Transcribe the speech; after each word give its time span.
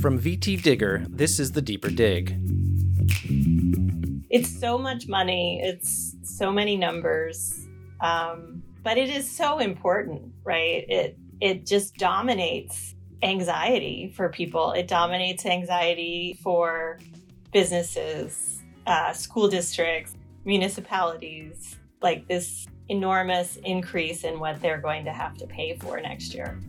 From 0.00 0.20
VT 0.20 0.62
Digger, 0.62 1.06
this 1.08 1.40
is 1.40 1.52
the 1.52 1.62
Deeper 1.62 1.90
Dig. 1.90 2.36
It's 4.30 4.60
so 4.60 4.76
much 4.76 5.08
money, 5.08 5.60
it's 5.62 6.14
so 6.22 6.52
many 6.52 6.76
numbers, 6.76 7.66
um, 8.00 8.62
but 8.82 8.98
it 8.98 9.08
is 9.08 9.30
so 9.30 9.58
important, 9.58 10.32
right? 10.44 10.84
It 10.88 11.18
it 11.40 11.66
just 11.66 11.96
dominates 11.96 12.94
anxiety 13.22 14.12
for 14.14 14.28
people. 14.28 14.72
It 14.72 14.88
dominates 14.88 15.46
anxiety 15.46 16.38
for 16.42 16.98
businesses, 17.52 18.62
uh, 18.86 19.12
school 19.14 19.48
districts, 19.48 20.14
municipalities. 20.44 21.76
Like 22.02 22.28
this 22.28 22.66
enormous 22.88 23.56
increase 23.64 24.24
in 24.24 24.38
what 24.38 24.60
they're 24.60 24.80
going 24.80 25.06
to 25.06 25.12
have 25.12 25.36
to 25.38 25.46
pay 25.46 25.76
for 25.76 26.00
next 26.00 26.34
year. 26.34 26.60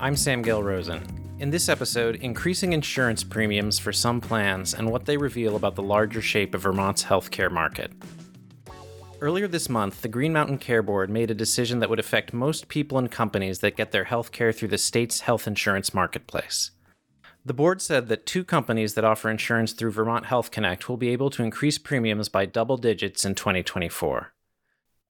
I'm 0.00 0.14
Sam 0.14 0.42
Gale 0.42 0.62
Rosen. 0.62 1.02
In 1.40 1.50
this 1.50 1.68
episode, 1.68 2.16
increasing 2.16 2.72
insurance 2.72 3.24
premiums 3.24 3.80
for 3.80 3.92
some 3.92 4.20
plans 4.20 4.72
and 4.72 4.88
what 4.88 5.04
they 5.04 5.16
reveal 5.16 5.56
about 5.56 5.74
the 5.74 5.82
larger 5.82 6.22
shape 6.22 6.54
of 6.54 6.62
Vermont's 6.62 7.02
healthcare 7.02 7.50
market. 7.50 7.90
Earlier 9.20 9.48
this 9.48 9.68
month, 9.68 10.00
the 10.00 10.06
Green 10.06 10.32
Mountain 10.32 10.58
Care 10.58 10.84
Board 10.84 11.10
made 11.10 11.32
a 11.32 11.34
decision 11.34 11.80
that 11.80 11.90
would 11.90 11.98
affect 11.98 12.32
most 12.32 12.68
people 12.68 12.96
and 12.96 13.10
companies 13.10 13.58
that 13.58 13.76
get 13.76 13.90
their 13.90 14.04
health 14.04 14.30
care 14.30 14.52
through 14.52 14.68
the 14.68 14.78
state's 14.78 15.22
health 15.22 15.48
insurance 15.48 15.92
marketplace. 15.92 16.70
The 17.44 17.54
board 17.54 17.82
said 17.82 18.06
that 18.06 18.24
two 18.24 18.44
companies 18.44 18.94
that 18.94 19.04
offer 19.04 19.28
insurance 19.28 19.72
through 19.72 19.90
Vermont 19.90 20.26
Health 20.26 20.52
Connect 20.52 20.88
will 20.88 20.96
be 20.96 21.08
able 21.08 21.30
to 21.30 21.42
increase 21.42 21.76
premiums 21.76 22.28
by 22.28 22.46
double 22.46 22.76
digits 22.76 23.24
in 23.24 23.34
2024. 23.34 24.32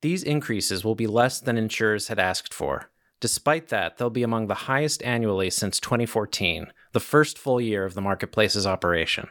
These 0.01 0.23
increases 0.23 0.83
will 0.83 0.95
be 0.95 1.07
less 1.07 1.41
than 1.41 1.59
insurers 1.59 2.09
had 2.09 2.19
asked 2.19 2.55
for. 2.55 2.89
Despite 3.21 3.69
that, 3.69 3.97
they'll 3.97 4.11
be 4.11 4.23
among 4.23 4.47
the 4.47 4.55
highest 4.55 5.03
annually 5.03 5.51
since 5.51 5.81
2014, 5.81 6.73
the 6.93 7.01
first 7.01 7.37
full 7.37 7.61
year 7.61 7.85
of 7.85 7.95
the 7.95 8.01
marketplace's 8.01 8.67
operation. 8.67 9.29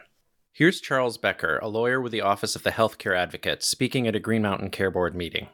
Here's 0.52 0.80
Charles 0.80 1.16
Becker, 1.16 1.58
a 1.62 1.68
lawyer 1.68 2.00
with 2.00 2.12
the 2.12 2.20
Office 2.20 2.54
of 2.54 2.64
the 2.64 2.72
Healthcare 2.72 3.16
Advocate, 3.16 3.62
speaking 3.62 4.06
at 4.06 4.16
a 4.16 4.20
Green 4.20 4.42
Mountain 4.42 4.70
Care 4.70 4.90
Board 4.90 5.14
meeting. 5.14 5.48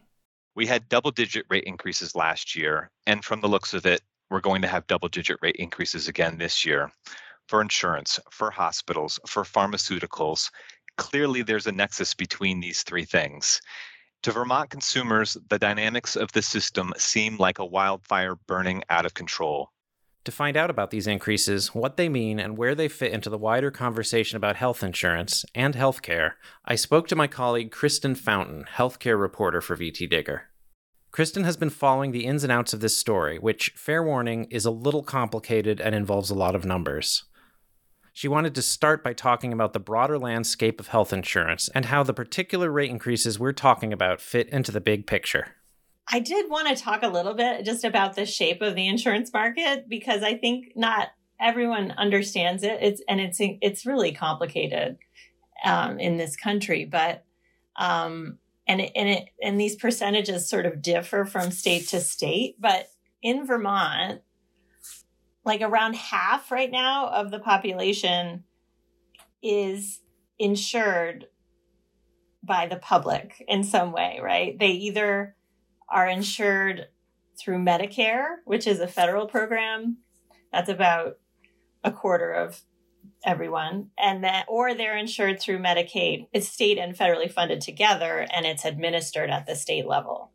We 0.56 0.66
had 0.66 0.88
double 0.88 1.10
digit 1.10 1.46
rate 1.48 1.64
increases 1.64 2.14
last 2.14 2.56
year, 2.56 2.90
and 3.06 3.24
from 3.24 3.40
the 3.40 3.48
looks 3.48 3.74
of 3.74 3.86
it, 3.86 4.00
we're 4.30 4.40
going 4.40 4.62
to 4.62 4.68
have 4.68 4.86
double 4.86 5.08
digit 5.08 5.38
rate 5.42 5.56
increases 5.56 6.08
again 6.08 6.38
this 6.38 6.64
year 6.64 6.90
for 7.48 7.60
insurance, 7.60 8.18
for 8.30 8.50
hospitals, 8.50 9.20
for 9.26 9.42
pharmaceuticals. 9.42 10.50
Clearly, 10.96 11.42
there's 11.42 11.66
a 11.66 11.72
nexus 11.72 12.14
between 12.14 12.60
these 12.60 12.82
three 12.82 13.04
things. 13.04 13.60
To 14.24 14.32
Vermont 14.32 14.70
consumers, 14.70 15.36
the 15.50 15.58
dynamics 15.58 16.16
of 16.16 16.32
the 16.32 16.40
system 16.40 16.94
seem 16.96 17.36
like 17.36 17.58
a 17.58 17.66
wildfire 17.66 18.36
burning 18.46 18.82
out 18.88 19.04
of 19.04 19.12
control. 19.12 19.68
To 20.24 20.32
find 20.32 20.56
out 20.56 20.70
about 20.70 20.90
these 20.90 21.06
increases, 21.06 21.74
what 21.74 21.98
they 21.98 22.08
mean, 22.08 22.40
and 22.40 22.56
where 22.56 22.74
they 22.74 22.88
fit 22.88 23.12
into 23.12 23.28
the 23.28 23.36
wider 23.36 23.70
conversation 23.70 24.38
about 24.38 24.56
health 24.56 24.82
insurance 24.82 25.44
and 25.54 25.74
healthcare, 25.74 26.32
I 26.64 26.74
spoke 26.74 27.06
to 27.08 27.16
my 27.16 27.26
colleague 27.26 27.70
Kristen 27.70 28.14
Fountain, 28.14 28.64
healthcare 28.76 29.20
reporter 29.20 29.60
for 29.60 29.76
VT 29.76 30.08
Digger. 30.08 30.44
Kristen 31.10 31.44
has 31.44 31.58
been 31.58 31.68
following 31.68 32.12
the 32.12 32.24
ins 32.24 32.44
and 32.44 32.50
outs 32.50 32.72
of 32.72 32.80
this 32.80 32.96
story, 32.96 33.38
which, 33.38 33.74
fair 33.76 34.02
warning, 34.02 34.44
is 34.44 34.64
a 34.64 34.70
little 34.70 35.02
complicated 35.02 35.82
and 35.82 35.94
involves 35.94 36.30
a 36.30 36.34
lot 36.34 36.54
of 36.54 36.64
numbers. 36.64 37.24
She 38.16 38.28
wanted 38.28 38.54
to 38.54 38.62
start 38.62 39.02
by 39.02 39.12
talking 39.12 39.52
about 39.52 39.72
the 39.72 39.80
broader 39.80 40.20
landscape 40.20 40.78
of 40.78 40.86
health 40.86 41.12
insurance 41.12 41.68
and 41.74 41.86
how 41.86 42.04
the 42.04 42.14
particular 42.14 42.70
rate 42.70 42.88
increases 42.88 43.40
we're 43.40 43.52
talking 43.52 43.92
about 43.92 44.20
fit 44.20 44.48
into 44.50 44.70
the 44.70 44.80
big 44.80 45.04
picture. 45.04 45.56
I 46.06 46.20
did 46.20 46.48
want 46.48 46.68
to 46.68 46.80
talk 46.80 47.02
a 47.02 47.08
little 47.08 47.34
bit 47.34 47.64
just 47.64 47.82
about 47.82 48.14
the 48.14 48.24
shape 48.24 48.62
of 48.62 48.76
the 48.76 48.86
insurance 48.86 49.32
market 49.32 49.88
because 49.88 50.22
I 50.22 50.36
think 50.36 50.74
not 50.76 51.08
everyone 51.40 51.90
understands 51.98 52.62
it. 52.62 52.78
It's 52.80 53.02
and 53.08 53.20
it's 53.20 53.38
it's 53.40 53.84
really 53.84 54.12
complicated 54.12 54.96
um, 55.64 55.98
in 55.98 56.16
this 56.16 56.36
country, 56.36 56.84
but 56.84 57.24
um, 57.74 58.38
and 58.68 58.80
it, 58.80 58.92
and 58.94 59.08
it 59.08 59.24
and 59.42 59.58
these 59.58 59.74
percentages 59.74 60.48
sort 60.48 60.66
of 60.66 60.82
differ 60.82 61.24
from 61.24 61.50
state 61.50 61.88
to 61.88 61.98
state. 61.98 62.60
But 62.60 62.90
in 63.22 63.44
Vermont, 63.44 64.20
like 65.44 65.60
around 65.60 65.94
half 65.96 66.50
right 66.50 66.70
now 66.70 67.08
of 67.08 67.30
the 67.30 67.38
population 67.38 68.44
is 69.42 70.00
insured 70.38 71.26
by 72.42 72.66
the 72.66 72.76
public 72.76 73.42
in 73.48 73.64
some 73.64 73.92
way, 73.92 74.20
right? 74.22 74.58
They 74.58 74.70
either 74.70 75.36
are 75.88 76.08
insured 76.08 76.86
through 77.38 77.58
Medicare, 77.58 78.36
which 78.44 78.66
is 78.66 78.80
a 78.80 78.88
federal 78.88 79.26
program. 79.26 79.98
That's 80.52 80.68
about 80.68 81.18
a 81.82 81.90
quarter 81.92 82.30
of 82.32 82.62
everyone 83.24 83.90
and 83.98 84.24
that 84.24 84.46
or 84.48 84.74
they're 84.74 84.96
insured 84.96 85.40
through 85.40 85.58
Medicaid. 85.58 86.28
It's 86.32 86.48
state 86.48 86.78
and 86.78 86.96
federally 86.96 87.30
funded 87.30 87.60
together 87.60 88.26
and 88.34 88.46
it's 88.46 88.64
administered 88.64 89.30
at 89.30 89.46
the 89.46 89.56
state 89.56 89.86
level. 89.86 90.30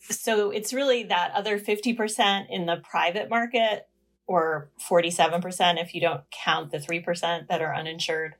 So 0.00 0.50
it's 0.50 0.72
really 0.72 1.04
that 1.04 1.32
other 1.34 1.58
50% 1.58 2.46
in 2.48 2.66
the 2.66 2.82
private 2.88 3.28
market 3.28 3.88
or 4.26 4.70
47% 4.88 5.80
if 5.80 5.94
you 5.94 6.00
don't 6.00 6.22
count 6.30 6.70
the 6.70 6.78
3% 6.78 7.48
that 7.48 7.62
are 7.62 7.74
uninsured 7.74 8.34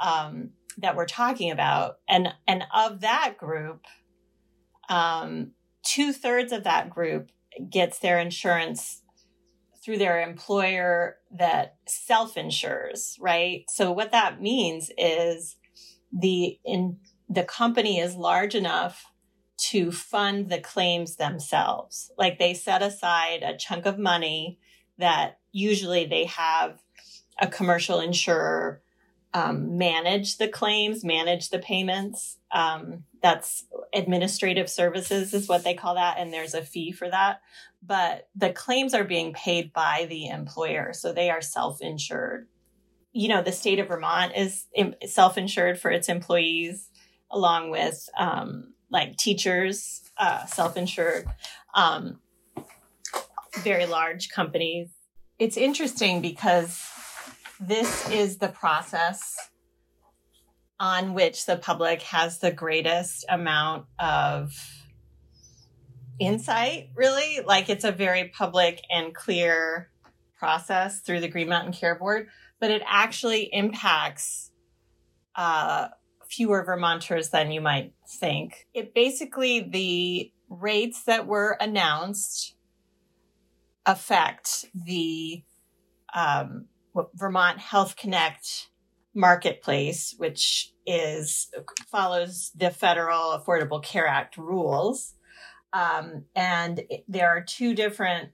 um, 0.00 0.50
that 0.78 0.96
we're 0.96 1.06
talking 1.06 1.50
about. 1.50 1.96
And, 2.08 2.28
and 2.46 2.64
of 2.74 3.00
that 3.00 3.34
group, 3.38 3.84
um, 4.88 5.52
two 5.84 6.12
thirds 6.12 6.52
of 6.52 6.64
that 6.64 6.90
group 6.90 7.30
gets 7.70 7.98
their 7.98 8.18
insurance 8.18 9.02
through 9.84 9.98
their 9.98 10.22
employer 10.22 11.16
that 11.30 11.76
self 11.86 12.36
insures, 12.36 13.16
right? 13.20 13.64
So 13.68 13.92
what 13.92 14.12
that 14.12 14.40
means 14.40 14.90
is 14.96 15.56
the 16.12 16.58
in 16.64 16.98
the 17.28 17.44
company 17.44 17.98
is 17.98 18.14
large 18.14 18.54
enough 18.54 19.04
to 19.56 19.92
fund 19.92 20.48
the 20.48 20.60
claims 20.60 21.16
themselves. 21.16 22.10
Like 22.16 22.38
they 22.38 22.54
set 22.54 22.82
aside 22.82 23.42
a 23.42 23.56
chunk 23.56 23.86
of 23.86 23.98
money 23.98 24.58
that 24.98 25.38
usually 25.52 26.06
they 26.06 26.24
have 26.24 26.80
a 27.40 27.46
commercial 27.46 28.00
insurer 28.00 28.80
um, 29.34 29.76
manage 29.76 30.38
the 30.38 30.46
claims, 30.46 31.04
manage 31.04 31.50
the 31.50 31.58
payments. 31.58 32.38
Um, 32.52 33.02
that's 33.20 33.64
administrative 33.92 34.70
services 34.70 35.34
is 35.34 35.48
what 35.48 35.64
they 35.64 35.74
call 35.74 35.96
that, 35.96 36.18
and 36.18 36.32
there's 36.32 36.54
a 36.54 36.62
fee 36.62 36.92
for 36.92 37.10
that. 37.10 37.40
But 37.82 38.28
the 38.36 38.50
claims 38.50 38.94
are 38.94 39.04
being 39.04 39.32
paid 39.32 39.72
by 39.72 40.06
the 40.08 40.28
employer, 40.28 40.92
so 40.92 41.12
they 41.12 41.30
are 41.30 41.42
self-insured. 41.42 42.46
You 43.12 43.28
know, 43.28 43.42
the 43.42 43.52
state 43.52 43.80
of 43.80 43.88
Vermont 43.88 44.32
is 44.36 44.66
self-insured 45.06 45.80
for 45.80 45.90
its 45.90 46.08
employees, 46.08 46.88
along 47.30 47.70
with 47.70 48.08
um, 48.16 48.74
like 48.88 49.16
teachers, 49.16 50.02
uh, 50.16 50.46
self-insured. 50.46 51.26
Um, 51.74 52.20
very 53.58 53.86
large 53.86 54.28
companies. 54.28 54.88
It's 55.38 55.56
interesting 55.56 56.20
because 56.20 56.82
this 57.60 58.10
is 58.10 58.38
the 58.38 58.48
process 58.48 59.36
on 60.80 61.14
which 61.14 61.46
the 61.46 61.56
public 61.56 62.02
has 62.02 62.38
the 62.38 62.50
greatest 62.50 63.24
amount 63.28 63.86
of 63.98 64.52
insight, 66.18 66.90
really. 66.94 67.40
Like 67.44 67.68
it's 67.68 67.84
a 67.84 67.92
very 67.92 68.28
public 68.28 68.82
and 68.90 69.14
clear 69.14 69.90
process 70.38 71.00
through 71.00 71.20
the 71.20 71.28
Green 71.28 71.48
Mountain 71.48 71.72
Care 71.72 71.94
Board, 71.94 72.28
but 72.60 72.70
it 72.70 72.82
actually 72.86 73.48
impacts 73.52 74.50
uh, 75.36 75.88
fewer 76.28 76.64
Vermonters 76.64 77.30
than 77.30 77.50
you 77.50 77.60
might 77.60 77.92
think. 78.20 78.66
It 78.74 78.94
basically, 78.94 79.60
the 79.60 80.32
rates 80.48 81.04
that 81.04 81.26
were 81.26 81.56
announced 81.60 82.53
affect 83.86 84.66
the 84.74 85.42
um, 86.14 86.66
Vermont 87.14 87.58
Health 87.58 87.96
Connect 87.96 88.68
marketplace, 89.14 90.14
which 90.16 90.72
is 90.86 91.48
follows 91.90 92.50
the 92.56 92.70
federal 92.70 93.38
Affordable 93.38 93.82
Care 93.82 94.06
Act 94.06 94.36
rules. 94.36 95.14
Um, 95.72 96.24
and 96.36 96.82
there 97.08 97.28
are 97.28 97.42
two 97.42 97.74
different, 97.74 98.30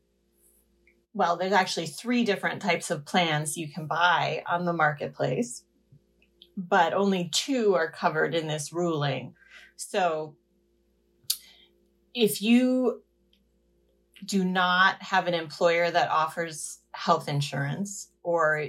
well, 1.14 1.36
there's 1.36 1.52
actually 1.52 1.86
three 1.86 2.24
different 2.24 2.60
types 2.60 2.90
of 2.90 3.06
plans 3.06 3.56
you 3.56 3.72
can 3.72 3.86
buy 3.86 4.42
on 4.50 4.64
the 4.64 4.72
marketplace, 4.72 5.64
but 6.56 6.92
only 6.92 7.30
two 7.32 7.74
are 7.74 7.90
covered 7.90 8.34
in 8.34 8.46
this 8.46 8.72
ruling. 8.72 9.34
So 9.76 10.36
if 12.14 12.42
you 12.42 13.02
do 14.24 14.44
not 14.44 15.00
have 15.02 15.26
an 15.26 15.34
employer 15.34 15.90
that 15.90 16.10
offers 16.10 16.78
health 16.92 17.28
insurance 17.28 18.08
or 18.22 18.66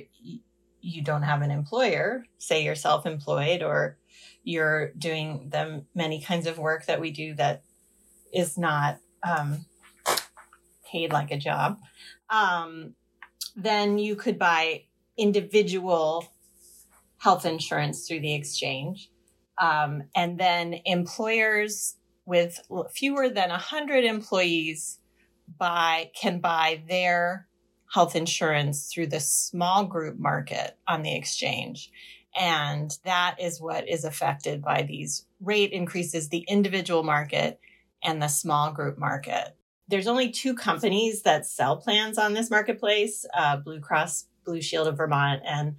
you 0.82 1.02
don't 1.04 1.24
have 1.24 1.42
an 1.42 1.52
employer, 1.52 2.26
say 2.38 2.64
you're 2.64 2.76
self 2.76 3.06
employed 3.06 3.62
or 3.62 3.98
you're 4.44 4.92
doing 4.94 5.50
the 5.50 5.84
many 5.94 6.22
kinds 6.22 6.48
of 6.48 6.58
work 6.58 6.86
that 6.86 7.00
we 7.00 7.12
do 7.12 7.36
that 7.36 7.64
is 8.34 8.58
not 8.58 8.98
um, 9.24 9.66
paid 10.86 11.12
like 11.12 11.32
a 11.32 11.38
job, 11.38 11.80
um, 12.30 12.96
then 13.56 14.00
you 14.00 14.16
could 14.16 14.40
buy 14.40 14.84
individual 15.18 16.26
health 17.18 17.46
insurance 17.46 18.08
through 18.08 18.22
the 18.22 18.34
exchange. 18.34 19.12
Um, 19.60 20.04
and 20.16 20.40
then 20.40 20.80
employers 20.86 21.98
with 22.26 22.60
fewer 22.94 23.30
than 23.30 23.50
100 23.50 24.06
employees 24.06 25.00
buy 25.62 26.10
can 26.20 26.40
buy 26.40 26.82
their 26.90 27.48
health 27.94 28.16
insurance 28.16 28.92
through 28.92 29.06
the 29.06 29.20
small 29.20 29.86
group 29.86 30.18
market 30.18 30.76
on 30.88 31.04
the 31.04 31.16
exchange. 31.16 31.92
And 32.36 32.92
that 33.06 33.36
is 33.40 33.62
what 33.62 33.88
is 33.88 34.04
affected 34.04 34.64
by 34.64 34.82
these 34.82 35.28
rate 35.40 35.72
increases, 35.72 36.30
the 36.30 36.46
individual 36.48 37.04
market 37.04 37.60
and 38.04 38.20
the 38.20 38.28
small 38.28 38.72
group 38.72 38.98
market. 38.98 39.56
There's 39.88 40.08
only 40.08 40.32
two 40.32 40.56
companies 40.56 41.22
that 41.24 41.46
sell 41.46 41.78
plans 41.78 42.18
on 42.18 42.34
this 42.34 42.50
marketplace, 42.50 43.24
uh, 43.38 43.58
Blue 43.58 43.82
Cross 43.82 44.26
Blue 44.44 44.62
Shield 44.62 44.88
of 44.88 44.98
Vermont 44.98 45.44
and 45.46 45.76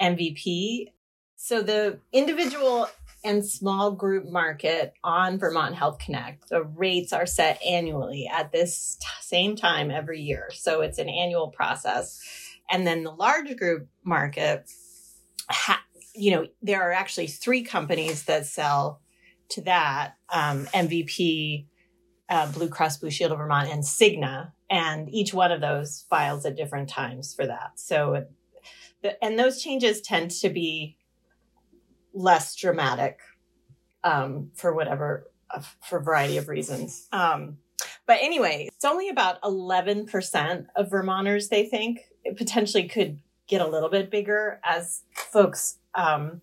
MVP. 0.00 0.92
So 1.34 1.60
the 1.60 1.98
individual 2.10 2.88
and 3.24 3.44
small 3.44 3.92
group 3.92 4.30
market 4.30 4.94
on 5.02 5.38
Vermont 5.38 5.74
Health 5.74 5.98
Connect, 5.98 6.48
the 6.48 6.62
rates 6.62 7.12
are 7.12 7.26
set 7.26 7.60
annually 7.62 8.30
at 8.32 8.52
this 8.52 8.96
t- 9.00 9.06
same 9.20 9.56
time 9.56 9.90
every 9.90 10.20
year. 10.20 10.48
So 10.52 10.80
it's 10.82 10.98
an 10.98 11.08
annual 11.08 11.48
process. 11.48 12.20
And 12.70 12.86
then 12.86 13.04
the 13.04 13.10
large 13.10 13.56
group 13.56 13.88
market, 14.04 14.70
ha- 15.48 15.84
you 16.14 16.32
know, 16.32 16.46
there 16.62 16.82
are 16.82 16.92
actually 16.92 17.26
three 17.26 17.62
companies 17.62 18.24
that 18.24 18.46
sell 18.46 19.00
to 19.50 19.60
that 19.62 20.14
um, 20.32 20.66
MVP, 20.66 21.66
uh, 22.28 22.50
Blue 22.52 22.68
Cross 22.68 22.98
Blue 22.98 23.10
Shield 23.10 23.32
of 23.32 23.38
Vermont, 23.38 23.70
and 23.70 23.82
Cigna. 23.82 24.52
And 24.68 25.08
each 25.10 25.32
one 25.32 25.52
of 25.52 25.60
those 25.60 26.04
files 26.10 26.44
at 26.44 26.56
different 26.56 26.88
times 26.88 27.34
for 27.34 27.46
that. 27.46 27.72
So, 27.76 28.26
the, 29.02 29.22
and 29.24 29.38
those 29.38 29.62
changes 29.62 30.00
tend 30.00 30.32
to 30.32 30.48
be 30.48 30.95
less 32.16 32.56
dramatic 32.56 33.20
um, 34.02 34.50
for 34.54 34.74
whatever, 34.74 35.30
uh, 35.50 35.62
for 35.82 35.98
a 35.98 36.02
variety 36.02 36.38
of 36.38 36.48
reasons. 36.48 37.06
Um, 37.12 37.58
but 38.06 38.18
anyway, 38.20 38.68
it's 38.72 38.84
only 38.84 39.08
about 39.08 39.40
11% 39.42 40.66
of 40.76 40.90
Vermonters, 40.90 41.48
they 41.48 41.66
think, 41.66 42.00
it 42.24 42.36
potentially 42.36 42.88
could 42.88 43.20
get 43.46 43.60
a 43.60 43.66
little 43.66 43.88
bit 43.88 44.10
bigger 44.10 44.60
as 44.64 45.02
folks 45.12 45.78
um, 45.94 46.40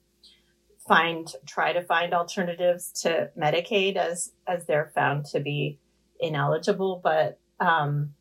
find 0.88 1.34
try 1.46 1.74
to 1.74 1.82
find 1.82 2.14
alternatives 2.14 2.92
to 3.02 3.30
Medicaid 3.38 3.96
as 3.96 4.32
as 4.48 4.66
they're 4.66 4.92
found 4.94 5.26
to 5.26 5.40
be 5.40 5.80
ineligible. 6.20 7.02
But 7.04 7.40
um, 7.60 8.14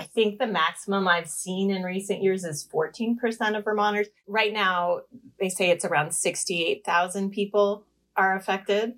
I 0.00 0.04
think 0.04 0.38
the 0.38 0.46
maximum 0.46 1.06
I've 1.06 1.28
seen 1.28 1.70
in 1.70 1.82
recent 1.82 2.22
years 2.22 2.42
is 2.42 2.66
14% 2.72 3.54
of 3.54 3.64
Vermonters. 3.64 4.06
Right 4.26 4.50
now, 4.50 5.02
they 5.38 5.50
say 5.50 5.68
it's 5.68 5.84
around 5.84 6.14
68,000 6.14 7.28
people 7.28 7.84
are 8.16 8.34
affected, 8.34 8.94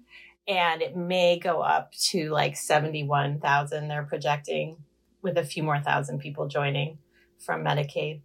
and 0.47 0.81
it 0.81 0.97
may 0.97 1.41
go 1.41 1.61
up 1.61 1.91
to 2.11 2.31
like 2.31 2.57
71,000, 2.57 3.89
they're 3.89 4.05
projecting, 4.05 4.77
with 5.23 5.37
a 5.37 5.45
few 5.45 5.65
more 5.65 5.81
thousand 5.81 6.21
people 6.21 6.47
joining 6.47 6.99
from 7.45 7.65
Medicaid. 7.65 8.21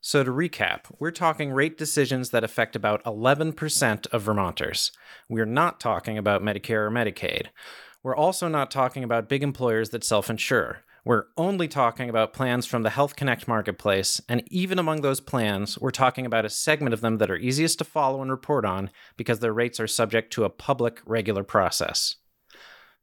So, 0.00 0.24
to 0.24 0.32
recap, 0.32 0.86
we're 0.98 1.12
talking 1.12 1.52
rate 1.52 1.78
decisions 1.78 2.30
that 2.30 2.42
affect 2.42 2.74
about 2.74 3.04
11% 3.04 4.06
of 4.08 4.22
Vermonters. 4.22 4.90
We're 5.28 5.46
not 5.46 5.78
talking 5.78 6.18
about 6.18 6.42
Medicare 6.42 6.88
or 6.88 6.90
Medicaid. 6.90 7.50
We're 8.02 8.16
also 8.16 8.48
not 8.48 8.72
talking 8.72 9.04
about 9.04 9.28
big 9.28 9.44
employers 9.44 9.90
that 9.90 10.02
self 10.02 10.28
insure. 10.28 10.82
We're 11.04 11.24
only 11.36 11.66
talking 11.66 12.08
about 12.08 12.32
plans 12.32 12.64
from 12.64 12.84
the 12.84 12.90
Health 12.90 13.16
Connect 13.16 13.48
marketplace, 13.48 14.20
and 14.28 14.44
even 14.46 14.78
among 14.78 15.00
those 15.00 15.18
plans, 15.18 15.76
we're 15.76 15.90
talking 15.90 16.24
about 16.24 16.44
a 16.44 16.50
segment 16.50 16.94
of 16.94 17.00
them 17.00 17.18
that 17.18 17.30
are 17.30 17.36
easiest 17.36 17.78
to 17.78 17.84
follow 17.84 18.22
and 18.22 18.30
report 18.30 18.64
on 18.64 18.88
because 19.16 19.40
their 19.40 19.52
rates 19.52 19.80
are 19.80 19.88
subject 19.88 20.32
to 20.34 20.44
a 20.44 20.50
public, 20.50 21.00
regular 21.04 21.42
process. 21.42 22.16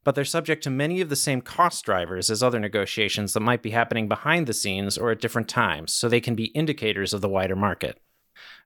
But 0.05 0.15
they're 0.15 0.23
subject 0.23 0.63
to 0.63 0.69
many 0.69 1.01
of 1.01 1.09
the 1.09 1.17
same 1.17 1.41
cost 1.41 1.83
drivers 1.83 2.29
as 2.29 2.41
other 2.41 2.59
negotiations 2.59 3.33
that 3.33 3.41
might 3.41 3.61
be 3.61 3.71
happening 3.71 4.07
behind 4.07 4.47
the 4.47 4.53
scenes 4.53 4.97
or 4.97 5.11
at 5.11 5.19
different 5.19 5.49
times, 5.49 5.93
so 5.93 6.07
they 6.07 6.21
can 6.21 6.35
be 6.35 6.45
indicators 6.45 7.13
of 7.13 7.19
the 7.19 7.27
wider 7.27 7.57
market. 7.57 7.99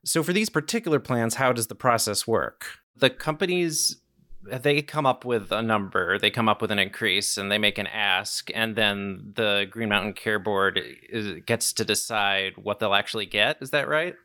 So, 0.06 0.22
for 0.22 0.32
these 0.32 0.52
particular 0.52 1.00
plans, 1.00 1.36
how 1.36 1.54
does 1.54 1.68
the 1.68 1.76
process 1.76 2.28
work? 2.28 2.68
The 2.96 3.10
companies 3.10 4.03
they 4.52 4.82
come 4.82 5.06
up 5.06 5.26
with 5.26 5.52
a 5.52 5.62
number, 5.62 6.18
they 6.20 6.30
come 6.30 6.50
up 6.50 6.62
with 6.62 6.72
an 6.72 6.80
increase, 6.80 7.38
and 7.38 7.52
they 7.52 7.58
make 7.58 7.78
an 7.78 7.88
ask, 7.88 8.50
and 8.54 8.76
then 8.76 9.34
the 9.36 9.68
Green 9.70 9.90
Mountain 9.90 10.14
Care 10.14 10.40
Board 10.40 10.80
is, 11.10 11.42
gets 11.46 11.74
to 11.74 11.86
decide 11.86 12.54
what 12.58 12.80
they'll 12.80 12.94
actually 12.94 13.26
get. 13.26 13.58
Is 13.62 13.70
that 13.72 13.88
right? 13.88 14.16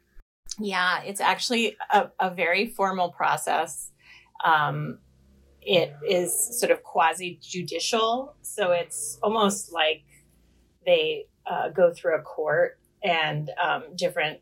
Yeah, 0.59 1.03
it's 1.03 1.21
actually 1.21 1.77
a, 1.91 2.09
a 2.19 2.31
very 2.31 2.67
formal 2.67 3.11
process. 3.11 3.91
Um, 4.45 4.99
it 5.61 5.95
is 6.09 6.59
sort 6.59 6.73
of 6.73 6.83
quasi 6.83 7.39
judicial, 7.43 8.35
so 8.43 8.73
it's 8.73 9.19
almost 9.23 9.73
like 9.73 10.03
they 10.87 11.27
uh, 11.47 11.69
go 11.69 11.93
through 11.93 12.17
a 12.17 12.23
court 12.23 12.79
and 13.05 13.51
um, 13.63 13.85
different 13.95 14.41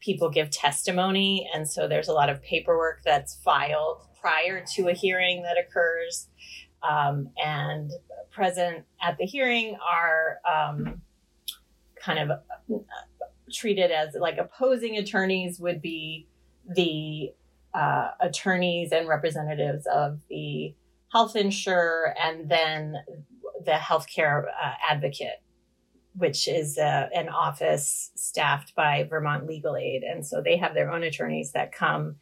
people 0.00 0.30
give 0.30 0.50
testimony, 0.50 1.48
and 1.52 1.68
so 1.68 1.88
there's 1.88 2.08
a 2.08 2.12
lot 2.12 2.28
of 2.28 2.42
paperwork 2.42 3.00
that's 3.04 3.36
filed 3.36 4.06
prior 4.26 4.64
to 4.74 4.88
a 4.88 4.92
hearing 4.92 5.42
that 5.42 5.56
occurs. 5.56 6.28
Um, 6.82 7.30
and 7.42 7.90
present 8.32 8.84
at 9.00 9.16
the 9.18 9.24
hearing 9.24 9.76
are 9.80 10.38
um, 10.44 11.00
kind 12.04 12.18
of 12.18 12.30
uh, 12.30 12.78
treated 13.52 13.90
as 13.90 14.14
like 14.20 14.36
opposing 14.38 14.96
attorneys 14.96 15.60
would 15.60 15.80
be 15.80 16.26
the 16.74 17.32
uh, 17.72 18.10
attorneys 18.20 18.92
and 18.92 19.08
representatives 19.08 19.86
of 19.86 20.20
the 20.28 20.74
health 21.12 21.36
insurer 21.36 22.14
and 22.22 22.48
then 22.48 22.96
the 23.64 23.72
healthcare 23.72 24.44
uh, 24.46 24.72
advocate 24.90 25.40
which 26.14 26.48
is 26.48 26.78
uh, 26.78 27.08
an 27.14 27.28
office 27.28 28.10
staffed 28.14 28.74
by 28.74 29.06
Vermont 29.10 29.46
Legal 29.46 29.76
Aid. 29.76 30.02
And 30.02 30.26
so 30.26 30.40
they 30.40 30.56
have 30.56 30.72
their 30.72 30.90
own 30.90 31.02
attorneys 31.02 31.52
that 31.52 31.72
come 31.72 32.16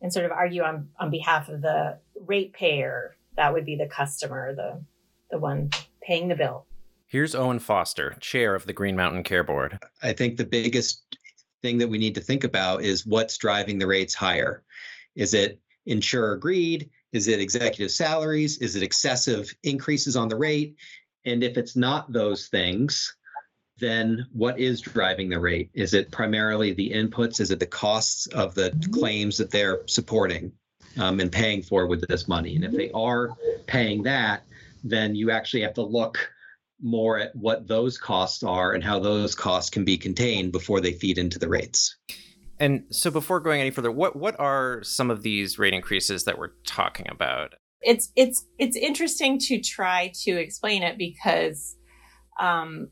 and 0.00 0.12
sort 0.12 0.26
of 0.26 0.32
argue 0.32 0.62
on, 0.62 0.88
on 0.98 1.10
behalf 1.10 1.48
of 1.48 1.62
the 1.62 1.98
ratepayer. 2.20 3.16
That 3.36 3.52
would 3.52 3.64
be 3.64 3.76
the 3.76 3.86
customer, 3.86 4.54
the, 4.54 4.80
the 5.30 5.38
one 5.38 5.70
paying 6.02 6.28
the 6.28 6.36
bill. 6.36 6.66
Here's 7.06 7.34
Owen 7.34 7.58
Foster, 7.58 8.16
chair 8.20 8.54
of 8.54 8.66
the 8.66 8.72
Green 8.72 8.96
Mountain 8.96 9.22
Care 9.22 9.44
Board. 9.44 9.78
I 10.02 10.12
think 10.12 10.36
the 10.36 10.44
biggest 10.44 11.16
thing 11.62 11.78
that 11.78 11.88
we 11.88 11.98
need 11.98 12.14
to 12.16 12.20
think 12.20 12.44
about 12.44 12.82
is 12.82 13.06
what's 13.06 13.38
driving 13.38 13.78
the 13.78 13.86
rates 13.86 14.14
higher. 14.14 14.62
Is 15.14 15.32
it 15.32 15.60
insurer 15.86 16.36
greed? 16.36 16.90
Is 17.12 17.28
it 17.28 17.40
executive 17.40 17.90
salaries? 17.90 18.58
Is 18.58 18.74
it 18.74 18.82
excessive 18.82 19.54
increases 19.62 20.16
on 20.16 20.28
the 20.28 20.36
rate? 20.36 20.76
And 21.24 21.42
if 21.42 21.56
it's 21.56 21.76
not 21.76 22.12
those 22.12 22.48
things, 22.48 23.16
then 23.78 24.26
what 24.32 24.58
is 24.58 24.80
driving 24.80 25.28
the 25.28 25.38
rate? 25.38 25.70
Is 25.74 25.94
it 25.94 26.10
primarily 26.10 26.72
the 26.72 26.90
inputs? 26.90 27.40
Is 27.40 27.50
it 27.50 27.60
the 27.60 27.66
costs 27.66 28.26
of 28.28 28.54
the 28.54 28.72
claims 28.92 29.36
that 29.38 29.50
they're 29.50 29.80
supporting 29.86 30.52
um, 30.96 31.20
and 31.20 31.30
paying 31.30 31.62
for 31.62 31.86
with 31.86 32.06
this 32.06 32.28
money? 32.28 32.54
And 32.54 32.64
if 32.64 32.72
they 32.72 32.90
are 32.92 33.30
paying 33.66 34.02
that, 34.04 34.44
then 34.84 35.14
you 35.14 35.30
actually 35.30 35.62
have 35.62 35.74
to 35.74 35.82
look 35.82 36.30
more 36.82 37.18
at 37.18 37.34
what 37.34 37.66
those 37.66 37.96
costs 37.98 38.42
are 38.42 38.72
and 38.72 38.84
how 38.84 38.98
those 38.98 39.34
costs 39.34 39.70
can 39.70 39.84
be 39.84 39.96
contained 39.96 40.52
before 40.52 40.80
they 40.80 40.92
feed 40.92 41.18
into 41.18 41.38
the 41.38 41.48
rates. 41.48 41.96
And 42.60 42.84
so 42.90 43.10
before 43.10 43.40
going 43.40 43.60
any 43.60 43.70
further, 43.70 43.90
what 43.90 44.14
what 44.14 44.38
are 44.38 44.82
some 44.84 45.10
of 45.10 45.22
these 45.22 45.58
rate 45.58 45.74
increases 45.74 46.24
that 46.24 46.38
we're 46.38 46.52
talking 46.66 47.06
about? 47.10 47.54
It's 47.80 48.12
it's 48.14 48.46
it's 48.58 48.76
interesting 48.76 49.38
to 49.40 49.60
try 49.60 50.12
to 50.22 50.32
explain 50.36 50.82
it 50.82 50.96
because 50.96 51.76
um, 52.38 52.88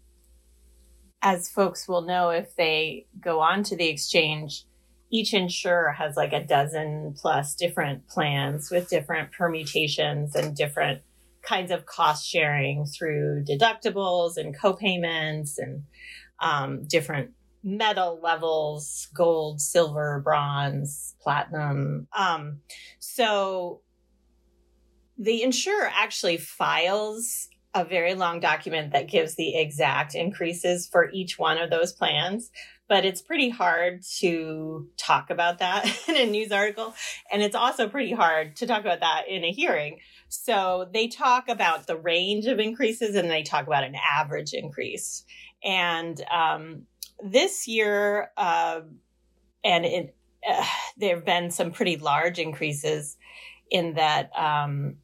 as 1.23 1.49
folks 1.49 1.89
will 1.89 2.03
know 2.03 2.31
if 2.31 2.55
they 2.57 3.07
go 3.21 3.41
on 3.41 3.63
to 3.65 3.77
the 3.77 3.89
exchange, 3.89 4.65
each 5.11 5.35
insurer 5.35 5.93
has 5.93 6.17
like 6.17 6.33
a 6.33 6.45
dozen 6.45 7.15
plus 7.17 7.55
different 7.55 8.09
plans 8.09 8.71
with 8.71 8.89
different 8.89 9.31
permutations 9.33 10.35
and 10.35 10.57
different 10.57 11.03
kinds 11.43 11.71
of 11.71 11.87
cost 11.87 12.27
sharing 12.27 12.87
through 12.87 13.45
deductibles 13.49 14.37
and 14.37 14.59
co-payments 14.59 15.59
and 15.59 15.83
um, 16.41 16.85
different 16.87 17.31
metal 17.63 18.19
levels 18.21 19.09
gold 19.15 19.61
silver 19.61 20.21
bronze 20.25 21.15
platinum. 21.21 22.09
Um, 22.17 22.61
so 22.99 23.83
the 25.19 25.43
insurer 25.43 25.91
actually 25.95 26.39
files 26.39 27.49
a 27.75 27.85
very 27.85 28.15
long 28.15 28.39
document 28.39 28.93
that 28.93 29.09
gives 29.09 29.35
the 29.35 29.57
exact 29.57 30.15
increases 30.15 30.87
for 30.87 31.11
each 31.13 31.39
one 31.39 31.59
of 31.59 31.71
those 31.71 31.93
plans 31.93 32.51
but 32.93 33.07
it's 33.07 33.23
pretty 33.23 33.49
hard 33.49 34.03
to 34.03 34.87
talk 34.99 35.31
about 35.31 35.61
that 35.61 35.87
in 36.09 36.15
a 36.15 36.27
news 36.27 36.53
article. 36.53 36.95
And 37.33 37.41
it's 37.43 37.57
also 37.57 37.89
pretty 37.89 38.13
hard 38.13 38.57
to 38.57 38.67
talk 38.67 38.83
about 38.83 39.01
that 39.01 39.23
in 39.31 39.45
a 39.45 39.51
hearing. 39.51 40.01
So 40.29 40.91
they 40.93 41.09
talk 41.09 41.49
about 41.49 41.87
the 41.87 41.97
range 41.97 42.45
of 42.45 42.59
increases 42.59 43.15
and 43.15 43.31
they 43.31 43.45
talk 43.45 43.67
about 43.67 43.85
an 43.85 43.95
average 43.95 44.53
increase. 44.53 45.25
And 45.65 46.23
um, 46.31 46.83
this 47.25 47.67
year, 47.67 48.31
uh, 48.37 48.81
and 49.65 49.87
it, 49.87 50.15
uh, 50.47 50.63
there 50.99 51.17
have 51.17 51.25
been 51.25 51.51
some 51.51 51.71
pretty 51.71 51.97
large 51.97 52.39
increases 52.39 53.17
in 53.71 53.95
that 53.95 54.31
um, 54.37 54.97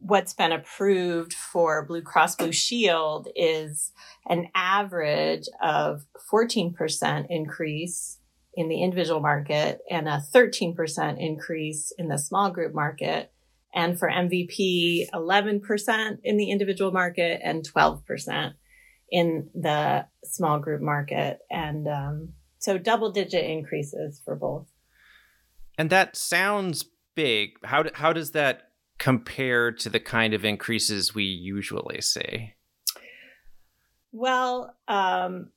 what's 0.00 0.34
been 0.34 0.52
approved 0.52 1.32
for 1.32 1.84
Blue 1.84 2.02
Cross 2.02 2.36
Blue 2.36 2.52
Shield 2.52 3.28
is 3.34 3.92
an 4.28 4.48
average 4.54 5.46
of 5.62 6.06
14% 6.32 7.26
increase 7.28 8.18
in 8.56 8.68
the 8.68 8.82
individual 8.82 9.20
market 9.20 9.80
and 9.90 10.08
a 10.08 10.22
13% 10.34 11.18
increase 11.18 11.92
in 11.98 12.08
the 12.08 12.18
small 12.18 12.50
group 12.50 12.74
market. 12.74 13.32
And 13.74 13.98
for 13.98 14.08
MVP, 14.08 15.10
11% 15.10 16.18
in 16.22 16.36
the 16.36 16.50
individual 16.50 16.92
market 16.92 17.40
and 17.42 17.68
12% 17.68 18.52
in 19.10 19.50
the 19.54 20.06
small 20.24 20.60
group 20.60 20.80
market. 20.80 21.40
And 21.50 21.88
um, 21.88 22.32
so 22.58 22.78
double 22.78 23.10
digit 23.10 23.44
increases 23.44 24.22
for 24.24 24.36
both. 24.36 24.68
And 25.76 25.90
that 25.90 26.16
sounds 26.16 26.84
big. 27.16 27.56
How, 27.64 27.84
how 27.94 28.12
does 28.12 28.30
that 28.30 28.70
compared 28.98 29.78
to 29.80 29.88
the 29.88 30.00
kind 30.00 30.34
of 30.34 30.44
increases 30.44 31.14
we 31.14 31.24
usually 31.24 32.00
see? 32.00 32.54
Well, 34.12 34.76
um, 34.86 35.50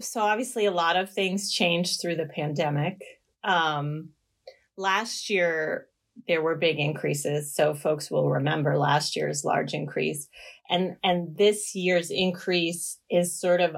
so 0.00 0.20
obviously 0.20 0.66
a 0.66 0.72
lot 0.72 0.96
of 0.96 1.12
things 1.12 1.52
changed 1.52 2.00
through 2.00 2.16
the 2.16 2.26
pandemic. 2.26 3.02
Um, 3.44 4.10
last 4.76 5.30
year, 5.30 5.86
there 6.26 6.42
were 6.42 6.56
big 6.56 6.78
increases. 6.78 7.54
So 7.54 7.74
folks 7.74 8.10
will 8.10 8.28
remember 8.28 8.76
last 8.76 9.16
year's 9.16 9.44
large 9.44 9.72
increase. 9.72 10.28
And, 10.68 10.96
and 11.02 11.36
this 11.36 11.74
year's 11.74 12.10
increase 12.10 12.98
is 13.10 13.38
sort 13.38 13.60
of 13.60 13.76